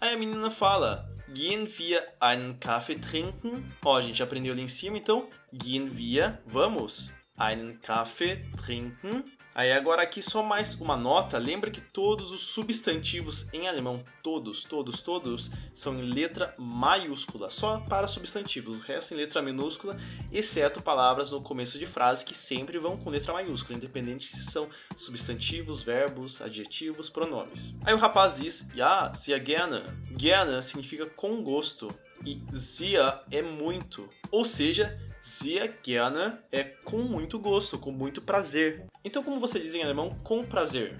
Aí 0.00 0.14
a 0.14 0.16
menina 0.16 0.50
fala: 0.50 1.08
Gehen 1.34 1.68
wir 1.76 2.02
einen 2.20 2.58
Kaffee 2.58 2.96
trinken? 2.96 3.72
Ó, 3.84 3.96
a 3.96 4.02
gente 4.02 4.22
aprendeu 4.22 4.52
ali 4.52 4.62
em 4.62 4.68
cima, 4.68 4.96
então. 4.96 5.28
Gehen 5.52 5.96
wir, 5.96 6.38
vamos, 6.46 7.10
einen 7.36 7.80
Kaffee 7.82 8.44
trinken. 8.56 9.24
Aí 9.58 9.72
agora 9.72 10.02
aqui 10.02 10.22
só 10.22 10.40
mais 10.40 10.76
uma 10.76 10.96
nota, 10.96 11.36
lembra 11.36 11.68
que 11.68 11.80
todos 11.80 12.30
os 12.30 12.42
substantivos 12.42 13.48
em 13.52 13.66
alemão, 13.66 14.04
todos, 14.22 14.62
todos, 14.62 15.02
todos, 15.02 15.50
são 15.74 15.98
em 15.98 16.02
letra 16.02 16.54
maiúscula, 16.56 17.50
só 17.50 17.80
para 17.80 18.06
substantivos, 18.06 18.78
o 18.78 18.80
resto 18.80 19.14
em 19.14 19.16
letra 19.16 19.42
minúscula, 19.42 19.96
exceto 20.30 20.80
palavras 20.80 21.32
no 21.32 21.42
começo 21.42 21.76
de 21.76 21.86
frase 21.86 22.24
que 22.24 22.36
sempre 22.36 22.78
vão 22.78 22.96
com 22.96 23.10
letra 23.10 23.32
maiúscula, 23.32 23.76
independente 23.76 24.28
se 24.28 24.44
são 24.44 24.68
substantivos, 24.96 25.82
verbos, 25.82 26.40
adjetivos, 26.40 27.10
pronomes. 27.10 27.74
Aí 27.84 27.92
o 27.92 27.98
rapaz 27.98 28.36
diz, 28.36 28.64
ja, 28.72 29.12
sehr 29.12 29.40
gerne. 29.40 29.82
Gerne 30.12 30.62
significa 30.62 31.04
com 31.06 31.42
gosto 31.42 31.88
e 32.24 32.40
sehr 32.52 33.24
é 33.28 33.42
muito, 33.42 34.08
ou 34.30 34.44
seja, 34.44 34.96
Sehr 35.20 35.78
gerne 35.82 36.38
é 36.52 36.64
com 36.64 36.98
muito 36.98 37.38
gosto, 37.38 37.78
com 37.78 37.90
muito 37.90 38.22
prazer. 38.22 38.86
Então, 39.04 39.22
como 39.22 39.40
você 39.40 39.58
diz 39.58 39.74
em 39.74 39.82
alemão, 39.82 40.18
com 40.22 40.44
prazer? 40.44 40.96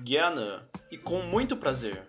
Gerne 0.00 0.60
e 0.90 0.96
com 0.96 1.20
muito 1.22 1.56
prazer. 1.56 2.06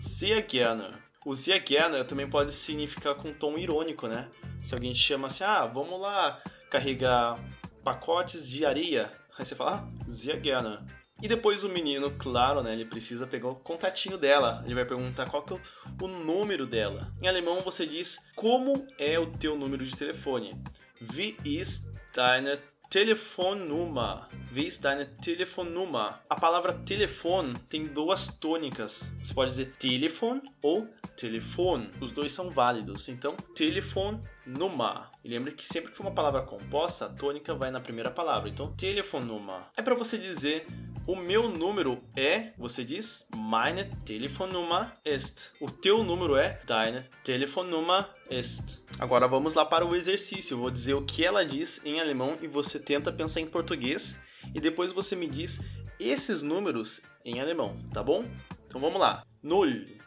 Sehr 0.00 0.42
gerne. 0.42 0.98
O 1.24 1.34
sehr 1.34 1.60
gerne 1.60 2.04
também 2.04 2.28
pode 2.28 2.52
significar 2.52 3.14
com 3.14 3.32
tom 3.32 3.56
irônico, 3.56 4.08
né? 4.08 4.28
Se 4.62 4.74
alguém 4.74 4.92
te 4.92 4.98
chama 4.98 5.28
assim, 5.28 5.44
ah, 5.44 5.66
vamos 5.66 6.00
lá 6.00 6.42
carregar 6.68 7.38
pacotes 7.82 8.48
de 8.48 8.66
areia. 8.66 9.10
Aí 9.38 9.44
você 9.44 9.54
fala, 9.54 9.76
ah, 9.76 10.10
sehr 10.10 10.38
gerne. 10.40 10.78
E 11.22 11.28
depois 11.28 11.62
o 11.62 11.68
menino, 11.68 12.10
claro, 12.18 12.64
né, 12.64 12.72
ele 12.72 12.84
precisa 12.84 13.28
pegar 13.28 13.48
o 13.48 13.54
contatinho 13.54 14.18
dela. 14.18 14.60
Ele 14.64 14.74
vai 14.74 14.84
perguntar 14.84 15.30
qual 15.30 15.44
que 15.44 15.54
é 15.54 15.60
o 16.00 16.08
número 16.08 16.66
dela. 16.66 17.12
Em 17.22 17.28
alemão 17.28 17.60
você 17.60 17.86
diz 17.86 18.18
como 18.34 18.88
é 18.98 19.20
o 19.20 19.26
teu 19.26 19.56
número 19.56 19.84
de 19.84 19.96
telefone. 19.96 20.60
Wie 21.00 21.36
ist 21.44 21.92
deine 22.12 22.58
Telefonnummer? 22.90 24.28
Wie 24.50 24.66
ist 24.66 24.82
deine 24.82 25.06
Telefonnummer? 25.06 26.18
A 26.28 26.34
palavra 26.34 26.72
telefone 26.72 27.54
tem 27.70 27.86
duas 27.86 28.28
tônicas. 28.28 29.10
Você 29.22 29.32
pode 29.32 29.52
dizer 29.52 29.72
telefone 29.78 30.42
ou 30.60 30.88
telefone. 31.16 31.88
Os 32.00 32.10
dois 32.10 32.32
são 32.32 32.50
válidos. 32.50 33.08
Então, 33.08 33.36
Telefonnummer. 33.54 35.10
E 35.24 35.28
lembre 35.28 35.52
que 35.52 35.64
sempre 35.64 35.90
que 35.90 35.96
for 35.96 36.04
uma 36.04 36.14
palavra 36.14 36.42
composta, 36.42 37.06
a 37.06 37.08
tônica 37.08 37.54
vai 37.54 37.70
na 37.70 37.80
primeira 37.80 38.10
palavra. 38.10 38.48
Então, 38.48 38.72
Telefonnummer. 38.72 39.62
É 39.76 39.82
para 39.82 39.94
você 39.94 40.18
dizer 40.18 40.66
o 41.06 41.16
meu 41.16 41.48
número 41.48 42.02
é, 42.16 42.52
você 42.56 42.84
diz, 42.84 43.26
meine 43.34 43.84
Telefonnummer 44.04 44.92
ist. 45.04 45.50
O 45.60 45.70
teu 45.70 46.04
número 46.04 46.36
é 46.36 46.60
deine 46.66 47.04
Telefonnummer 47.24 48.08
ist. 48.30 48.80
Agora 48.98 49.26
vamos 49.26 49.54
lá 49.54 49.64
para 49.64 49.84
o 49.84 49.96
exercício. 49.96 50.54
Eu 50.54 50.58
vou 50.58 50.70
dizer 50.70 50.94
o 50.94 51.04
que 51.04 51.24
ela 51.24 51.44
diz 51.44 51.80
em 51.84 52.00
alemão 52.00 52.36
e 52.40 52.46
você 52.46 52.78
tenta 52.78 53.12
pensar 53.12 53.40
em 53.40 53.46
português 53.46 54.18
e 54.54 54.60
depois 54.60 54.92
você 54.92 55.16
me 55.16 55.26
diz 55.26 55.60
esses 55.98 56.42
números 56.42 57.00
em 57.24 57.40
alemão, 57.40 57.76
tá 57.92 58.02
bom? 58.02 58.24
Então 58.66 58.80
vamos 58.80 59.00
lá. 59.00 59.26
0 59.44 60.00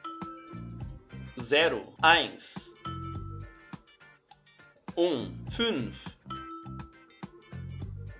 0 1.37 1.93
1 4.97 5.45
1 5.59 5.91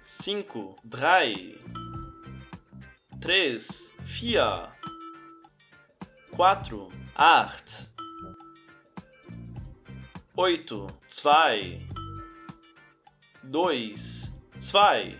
5 0.04 0.76
5 0.84 1.85
3 3.26 3.34
três, 3.34 3.92
vier, 4.04 4.70
quatro, 6.30 6.90
acht, 7.16 7.90
oito, 10.38 10.86
zwei, 11.08 11.82
dois, 13.42 14.32
zwei, 14.60 15.18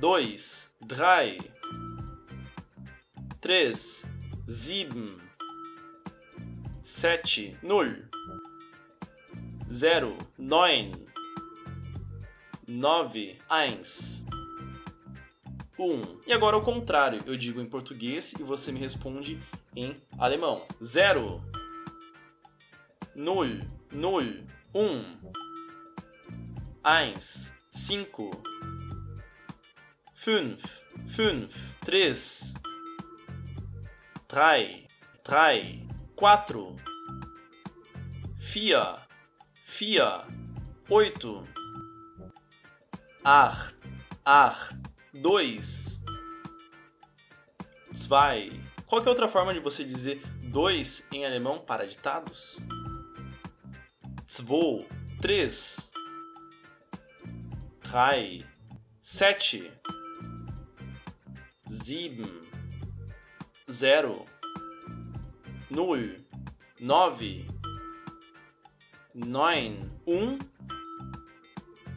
dois, 0.00 0.68
drei, 0.80 1.38
três, 3.40 4.04
sieben, 4.48 5.16
sete, 6.82 7.56
null, 7.62 8.08
zero, 9.70 10.18
neun, 10.36 10.90
nove, 12.66 13.38
eins. 13.48 14.23
1. 15.78 15.84
Um. 15.84 16.20
E 16.26 16.32
agora 16.32 16.56
o 16.56 16.62
contrário, 16.62 17.20
eu 17.26 17.36
digo 17.36 17.60
em 17.60 17.66
português 17.66 18.32
e 18.38 18.42
você 18.42 18.70
me 18.72 18.80
responde 18.80 19.40
em 19.74 19.96
alemão. 20.18 20.64
0 20.82 21.42
0 23.16 23.60
0 23.92 24.46
1 24.74 24.74
1 24.74 25.14
5 27.70 28.42
5 30.14 30.54
5 31.06 31.48
3 31.80 32.54
3 34.26 34.86
3 35.22 35.86
4 36.16 36.76
4 36.76 36.76
4 38.56 38.96
8 40.10 40.24
8 40.90 41.44
8 44.24 44.83
dois. 45.14 46.00
Zwei. 47.92 48.50
Qual 48.86 49.02
é 49.02 49.08
outra 49.08 49.28
forma 49.28 49.54
de 49.54 49.60
você 49.60 49.84
dizer 49.84 50.20
dois 50.42 51.04
em 51.12 51.24
alemão 51.24 51.60
para 51.60 51.86
ditados? 51.86 52.58
Zwei. 54.26 54.86
Três. 55.20 55.90
Drei. 57.80 58.44
Sete. 59.00 59.70
Sieben. 61.68 62.44
Zero. 63.70 64.24
Null. 65.70 66.24
Nove. 66.80 67.46
Neun. 69.14 69.90
Um. 70.06 70.38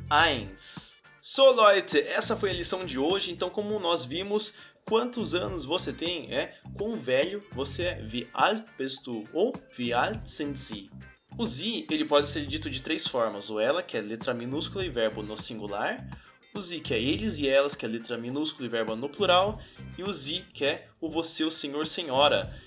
Eins. 0.09 0.96
So, 1.29 1.51
Leute, 1.51 1.99
essa 1.99 2.37
foi 2.37 2.51
a 2.51 2.53
lição 2.53 2.85
de 2.85 2.97
hoje. 2.97 3.33
Então, 3.33 3.49
como 3.49 3.77
nós 3.81 4.05
vimos, 4.05 4.53
quantos 4.85 5.35
anos 5.35 5.65
você 5.65 5.91
tem 5.91 6.33
é 6.33 6.55
quão 6.73 6.97
velho 6.97 7.43
você 7.51 7.83
é. 7.83 8.01
Wie 8.01 8.29
alt 8.33 8.63
bist 8.77 9.03
du? 9.03 9.25
Ou 9.33 9.53
wie 9.77 9.91
alt 9.91 10.25
sind 10.25 10.55
Sie? 10.55 10.89
O 11.37 11.43
Sie 11.43 11.85
ele 11.91 12.05
pode 12.05 12.29
ser 12.29 12.45
dito 12.45 12.69
de 12.69 12.81
três 12.81 13.05
formas: 13.05 13.49
o 13.49 13.59
ela, 13.59 13.83
que 13.83 13.97
é 13.97 14.01
letra 14.01 14.33
minúscula 14.33 14.85
e 14.85 14.89
verbo 14.89 15.21
no 15.21 15.35
singular, 15.35 16.07
o 16.55 16.61
Sie, 16.61 16.79
que 16.79 16.93
é 16.93 17.01
eles 17.01 17.39
e 17.39 17.49
elas, 17.49 17.75
que 17.75 17.85
é 17.85 17.89
letra 17.89 18.17
minúscula 18.17 18.65
e 18.65 18.69
verbo 18.69 18.95
no 18.95 19.09
plural, 19.09 19.59
e 19.97 20.03
o 20.03 20.13
Sie, 20.13 20.45
que 20.53 20.63
é 20.63 20.87
o 21.01 21.09
você, 21.09 21.43
o 21.43 21.51
senhor, 21.51 21.85
senhora, 21.85 22.57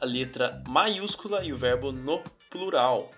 a 0.00 0.04
letra 0.04 0.60
maiúscula 0.66 1.44
e 1.44 1.52
o 1.52 1.56
verbo 1.56 1.92
no 1.92 2.20
plural. 2.50 3.12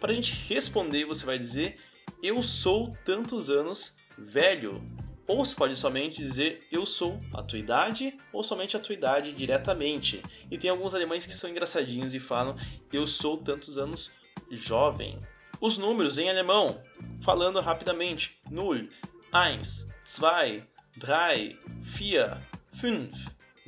Para 0.00 0.10
a 0.10 0.14
gente 0.14 0.34
responder, 0.48 1.04
você 1.04 1.24
vai 1.24 1.38
dizer: 1.38 1.78
Eu 2.20 2.42
sou 2.42 2.92
tantos 3.04 3.48
anos 3.48 3.99
velho. 4.20 4.82
Ou 5.26 5.44
você 5.44 5.54
pode 5.54 5.76
somente 5.76 6.16
dizer 6.16 6.66
eu 6.72 6.84
sou 6.84 7.20
a 7.32 7.42
tua 7.42 7.58
idade, 7.58 8.16
ou 8.32 8.42
somente 8.42 8.76
a 8.76 8.80
tua 8.80 8.94
idade 8.94 9.32
diretamente. 9.32 10.20
E 10.50 10.58
tem 10.58 10.68
alguns 10.68 10.94
alemães 10.94 11.26
que 11.26 11.34
são 11.34 11.48
engraçadinhos 11.48 12.14
e 12.14 12.20
falam 12.20 12.56
eu 12.92 13.06
sou 13.06 13.38
tantos 13.38 13.78
anos 13.78 14.10
jovem. 14.50 15.18
Os 15.60 15.78
números 15.78 16.18
em 16.18 16.28
alemão, 16.28 16.82
falando 17.22 17.60
rapidamente: 17.60 18.40
0, 18.50 18.88
1, 19.32 19.88
2, 20.18 20.68
3, 20.98 21.54
4, 21.96 22.42
5, 22.70 23.16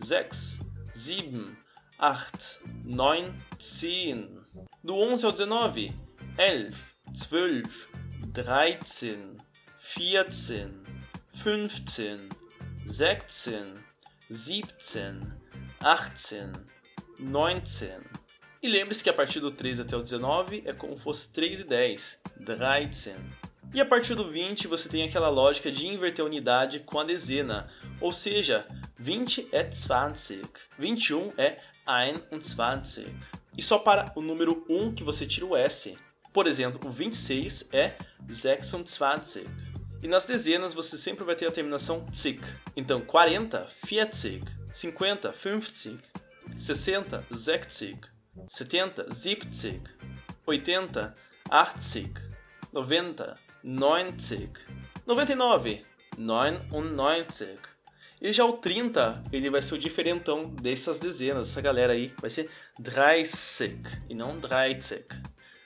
6, 0.00 0.60
7, 0.92 1.56
8, 2.00 2.60
9, 2.84 3.32
10. 3.58 4.42
Do 4.82 4.96
11 4.96 5.26
ao 5.26 5.32
19: 5.32 5.92
11, 6.36 6.76
12, 7.30 7.88
13, 8.32 9.31
14, 9.94 10.70
15, 11.42 12.28
16, 12.86 13.28
17, 13.36 13.74
18, 14.30 15.36
19. 17.18 18.00
E 18.62 18.68
lembre-se 18.68 19.04
que 19.04 19.10
a 19.10 19.12
partir 19.12 19.40
do 19.40 19.50
3 19.50 19.80
até 19.80 19.94
o 19.94 20.02
19 20.02 20.62
é 20.64 20.72
como 20.72 20.96
se 20.96 21.02
fosse 21.02 21.28
3 21.28 21.60
e 21.60 21.64
10, 21.64 22.20
13. 22.42 23.14
E 23.74 23.82
a 23.82 23.84
partir 23.84 24.14
do 24.14 24.30
20 24.30 24.66
você 24.66 24.88
tem 24.88 25.04
aquela 25.04 25.28
lógica 25.28 25.70
de 25.70 25.86
inverter 25.86 26.24
a 26.24 26.28
unidade 26.28 26.80
com 26.80 26.98
a 26.98 27.04
dezena, 27.04 27.68
ou 28.00 28.12
seja, 28.12 28.66
20 28.96 29.48
é 29.52 29.62
20, 29.62 30.42
21 30.78 31.32
é 31.36 31.58
21. 32.30 33.14
E 33.58 33.62
só 33.62 33.78
para 33.78 34.10
o 34.16 34.22
número 34.22 34.64
1 34.70 34.94
que 34.94 35.04
você 35.04 35.26
tira 35.26 35.44
o 35.44 35.54
S. 35.54 35.98
Por 36.32 36.46
exemplo, 36.46 36.88
o 36.88 36.90
26 36.90 37.68
é 37.74 37.94
26. 38.22 38.72
E 40.02 40.08
nas 40.08 40.24
dezenas 40.24 40.74
você 40.74 40.98
sempre 40.98 41.24
vai 41.24 41.36
ter 41.36 41.46
a 41.46 41.52
terminação 41.52 42.06
zig. 42.12 42.40
Então 42.76 43.00
40, 43.00 43.68
40, 43.88 44.62
50, 44.72 45.32
50, 45.32 45.32
60, 46.58 47.24
60, 47.30 48.08
70, 48.48 49.14
70, 49.14 49.72
80, 50.44 51.14
80, 51.50 52.24
90, 52.72 53.38
90, 53.62 54.60
99, 55.06 55.84
99. 56.18 57.58
E 58.20 58.32
já 58.32 58.44
o 58.44 58.52
30, 58.52 59.22
ele 59.32 59.50
vai 59.50 59.60
ser 59.60 59.74
o 59.74 59.78
diferentão 59.78 60.48
dessas 60.48 60.98
dezenas, 60.98 61.50
essa 61.50 61.60
galera 61.60 61.92
aí. 61.92 62.12
Vai 62.20 62.30
ser 62.30 62.48
30 62.82 64.04
e 64.08 64.14
não 64.14 64.40
30. 64.40 65.04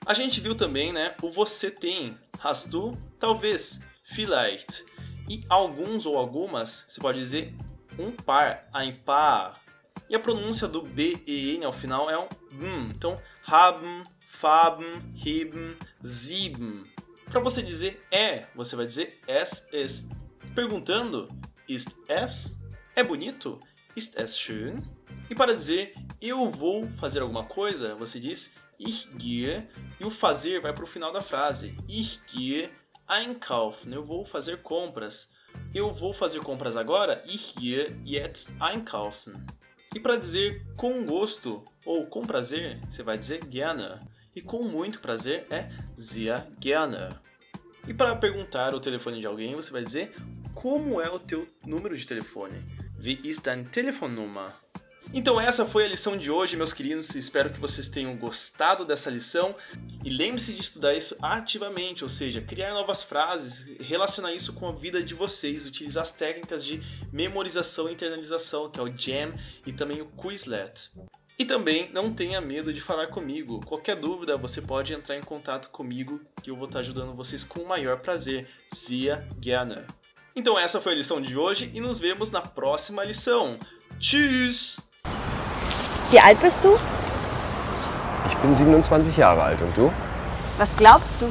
A 0.07 0.15
gente 0.15 0.41
viu 0.41 0.55
também, 0.55 0.93
né, 0.93 1.15
o 1.21 1.31
você 1.31 1.71
tem, 1.71 2.17
hast 2.43 2.71
du, 2.71 2.97
talvez, 3.19 3.81
vielleicht. 4.07 4.85
E 5.29 5.43
alguns 5.49 6.07
ou 6.07 6.17
algumas, 6.17 6.87
você 6.89 7.01
pode 7.01 7.19
dizer 7.19 7.53
um 7.99 8.13
par, 8.13 8.69
ein 8.73 8.95
paar. 9.05 9.61
E 10.09 10.15
a 10.15 10.21
pronúncia 10.21 10.69
do 10.69 10.83
B 10.83 11.21
e 11.27 11.57
N 11.57 11.65
ao 11.65 11.73
final 11.73 12.09
é 12.09 12.17
um 12.17 12.29
M. 12.53 12.93
Então, 12.95 13.21
haben, 13.43 14.05
faben, 14.29 15.03
heben, 15.15 15.77
sieben. 16.03 16.85
Para 17.29 17.41
você 17.41 17.61
dizer 17.61 18.07
é, 18.11 18.47
você 18.55 18.77
vai 18.77 18.87
dizer 18.87 19.21
es 19.27 19.69
ist. 19.73 20.11
Perguntando, 20.55 21.29
ist 21.69 21.95
es? 22.09 22.57
É 22.95 23.03
bonito? 23.03 23.61
Ist 23.97 24.19
es 24.19 24.39
schön? 24.39 24.83
E 25.29 25.35
para 25.35 25.55
dizer 25.55 25.93
eu 26.21 26.49
vou 26.49 26.89
fazer 26.89 27.21
alguma 27.21 27.45
coisa, 27.45 27.97
você 27.97 28.21
diz 28.21 28.55
ich 28.79 29.09
gehe 29.17 29.67
e 29.99 30.05
o 30.05 30.11
fazer 30.11 30.61
vai 30.61 30.73
para 30.73 30.85
o 30.85 30.87
final 30.87 31.13
da 31.13 31.21
frase. 31.21 31.77
Ich 31.89 32.21
gehe 32.27 32.71
einkaufen. 33.11 33.93
Eu 33.93 34.05
vou 34.05 34.25
fazer 34.25 34.63
compras. 34.63 35.31
Eu 35.75 35.93
vou 35.93 36.13
fazer 36.13 36.41
compras 36.41 36.77
agora. 36.77 37.23
Ich 37.27 37.55
gehe 37.59 37.97
jetzt 38.05 38.53
einkaufen. 38.61 39.35
E 39.95 40.01
para 40.01 40.17
dizer 40.17 40.67
com 40.77 41.05
gosto 41.05 41.65
ou 41.85 42.07
com 42.07 42.23
prazer, 42.23 42.81
você 42.91 43.03
vai 43.03 43.17
dizer 43.17 43.45
gerne. 43.47 44.01
E 44.35 44.43
com 44.43 44.63
muito 44.63 45.01
prazer 45.01 45.47
é 45.51 45.71
sehr 45.97 46.47
gerne. 46.59 47.17
E 47.89 47.95
para 47.95 48.17
perguntar 48.17 48.75
o 48.75 48.81
telefone 48.81 49.21
de 49.21 49.27
alguém, 49.27 49.55
você 49.55 49.71
vai 49.71 49.83
dizer 49.83 50.15
como 50.55 51.01
é 51.01 51.09
o 51.09 51.19
teu 51.19 51.49
número 51.65 51.97
de 51.97 52.07
telefone. 52.07 52.63
Wie 52.99 53.21
ist 53.25 53.45
dein 53.45 53.65
Telefonnummer? 53.65 54.55
Então 55.15 55.41
essa 55.41 55.65
foi 55.65 55.85
a 55.85 55.89
lição 55.89 56.17
de 56.17 56.31
hoje, 56.31 56.57
meus 56.57 56.73
queridos. 56.73 57.15
Espero 57.15 57.51
que 57.51 57.61
vocês 57.61 57.89
tenham 57.89 58.17
gostado 58.17 58.85
dessa 58.85 59.09
lição 59.09 59.55
e 60.05 60.11
lembre-se 60.11 60.53
de 60.53 60.61
estudar 60.61 60.95
isso 60.95 61.17
ativamente, 61.23 62.05
ou 62.05 62.11
seja, 62.11 62.41
criar 62.41 62.75
novas 62.75 63.03
frases, 63.03 63.79
relacionar 63.81 64.33
isso 64.33 64.53
com 64.53 64.69
a 64.69 64.73
vida 64.73 65.03
de 65.03 65.15
vocês, 65.15 65.65
utilizar 65.65 66.03
as 66.03 66.13
técnicas 66.13 66.65
de 66.65 66.81
memorização 67.13 67.89
e 67.89 67.93
internalização, 67.93 68.69
que 68.69 68.81
é 68.81 68.83
o 68.83 68.89
Jam 68.89 69.33
e 69.65 69.73
também 69.73 70.01
o 70.01 70.07
Quizlet. 70.07 70.91
E 71.39 71.45
também 71.45 71.91
não 71.93 72.13
tenha 72.13 72.41
medo 72.41 72.73
de 72.73 72.81
falar 72.81 73.09
comigo. 73.09 73.61
Qualquer 73.65 73.97
dúvida, 73.97 74.39
você 74.39 74.63
pode 74.63 74.95
entrar 74.95 75.17
em 75.17 75.23
contato 75.23 75.69
comigo, 75.69 76.21
que 76.43 76.51
eu 76.51 76.57
vou 76.57 76.67
estar 76.67 76.81
ajudando 76.81 77.15
vocês 77.15 77.45
com 77.45 77.61
o 77.61 77.69
maior 77.69 78.01
prazer. 78.01 78.49
Zia 78.75 79.27
Gerne. 79.39 79.87
Então 80.35 80.59
essa 80.59 80.81
foi 80.81 80.93
a 80.93 80.97
lição 80.97 81.21
de 81.21 81.37
hoje 81.37 81.71
e 81.75 81.81
nos 81.81 81.99
vemos 81.99 82.31
na 82.31 82.41
próxima 82.41 83.05
lição. 83.05 83.59
Tschüss! 83.99 84.86
Wie 86.11 86.21
alt 86.21 86.41
bist 86.41 86.65
du? 86.65 86.77
Ich 88.27 88.37
bin 88.39 88.55
27 88.55 89.17
Jahre 89.17 89.43
alt 89.43 89.63
und 89.63 89.77
du? 89.77 89.93
Was 90.59 90.77
glaubst 90.77 91.21
du? 91.21 91.27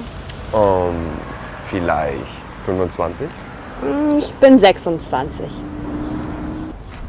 Ähm, 0.57 1.07
vielleicht 1.67 2.45
25? 2.65 3.27
Ich 4.17 4.33
bin 4.35 4.57
26. 4.59 5.47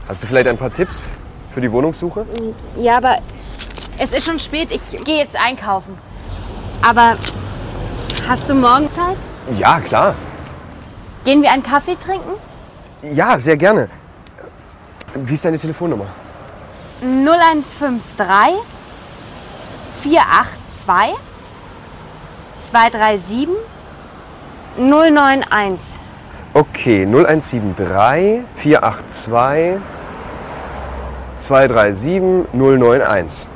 Hast 0.08 0.22
du 0.22 0.26
vielleicht 0.26 0.48
ein 0.48 0.56
paar 0.58 0.70
Tipps 0.70 1.00
für 1.52 1.60
die 1.60 1.70
Wohnungssuche? 1.70 2.24
Ja, 2.76 2.98
aber 2.98 3.16
es 3.98 4.12
ist 4.12 4.24
schon 4.24 4.38
spät. 4.38 4.68
Ich 4.70 5.04
gehe 5.04 5.18
jetzt 5.18 5.36
einkaufen. 5.36 5.98
Aber 6.82 7.16
hast 8.28 8.48
du 8.48 8.54
morgen 8.54 8.88
Zeit? 8.90 9.16
Ja, 9.58 9.80
klar. 9.80 10.14
Gehen 11.24 11.42
wir 11.42 11.50
einen 11.50 11.62
Kaffee 11.62 11.96
trinken? 11.96 12.34
Ja, 13.02 13.38
sehr 13.38 13.56
gerne. 13.56 13.88
Wie 15.14 15.34
ist 15.34 15.44
deine 15.44 15.58
Telefonnummer? 15.58 16.06
0153 17.06 18.58
482 19.90 21.16
237 22.58 23.56
091. 24.78 25.98
Okay, 26.54 27.06
0173 27.06 28.44
482 28.54 29.80
237 31.38 32.46
091. 32.52 33.55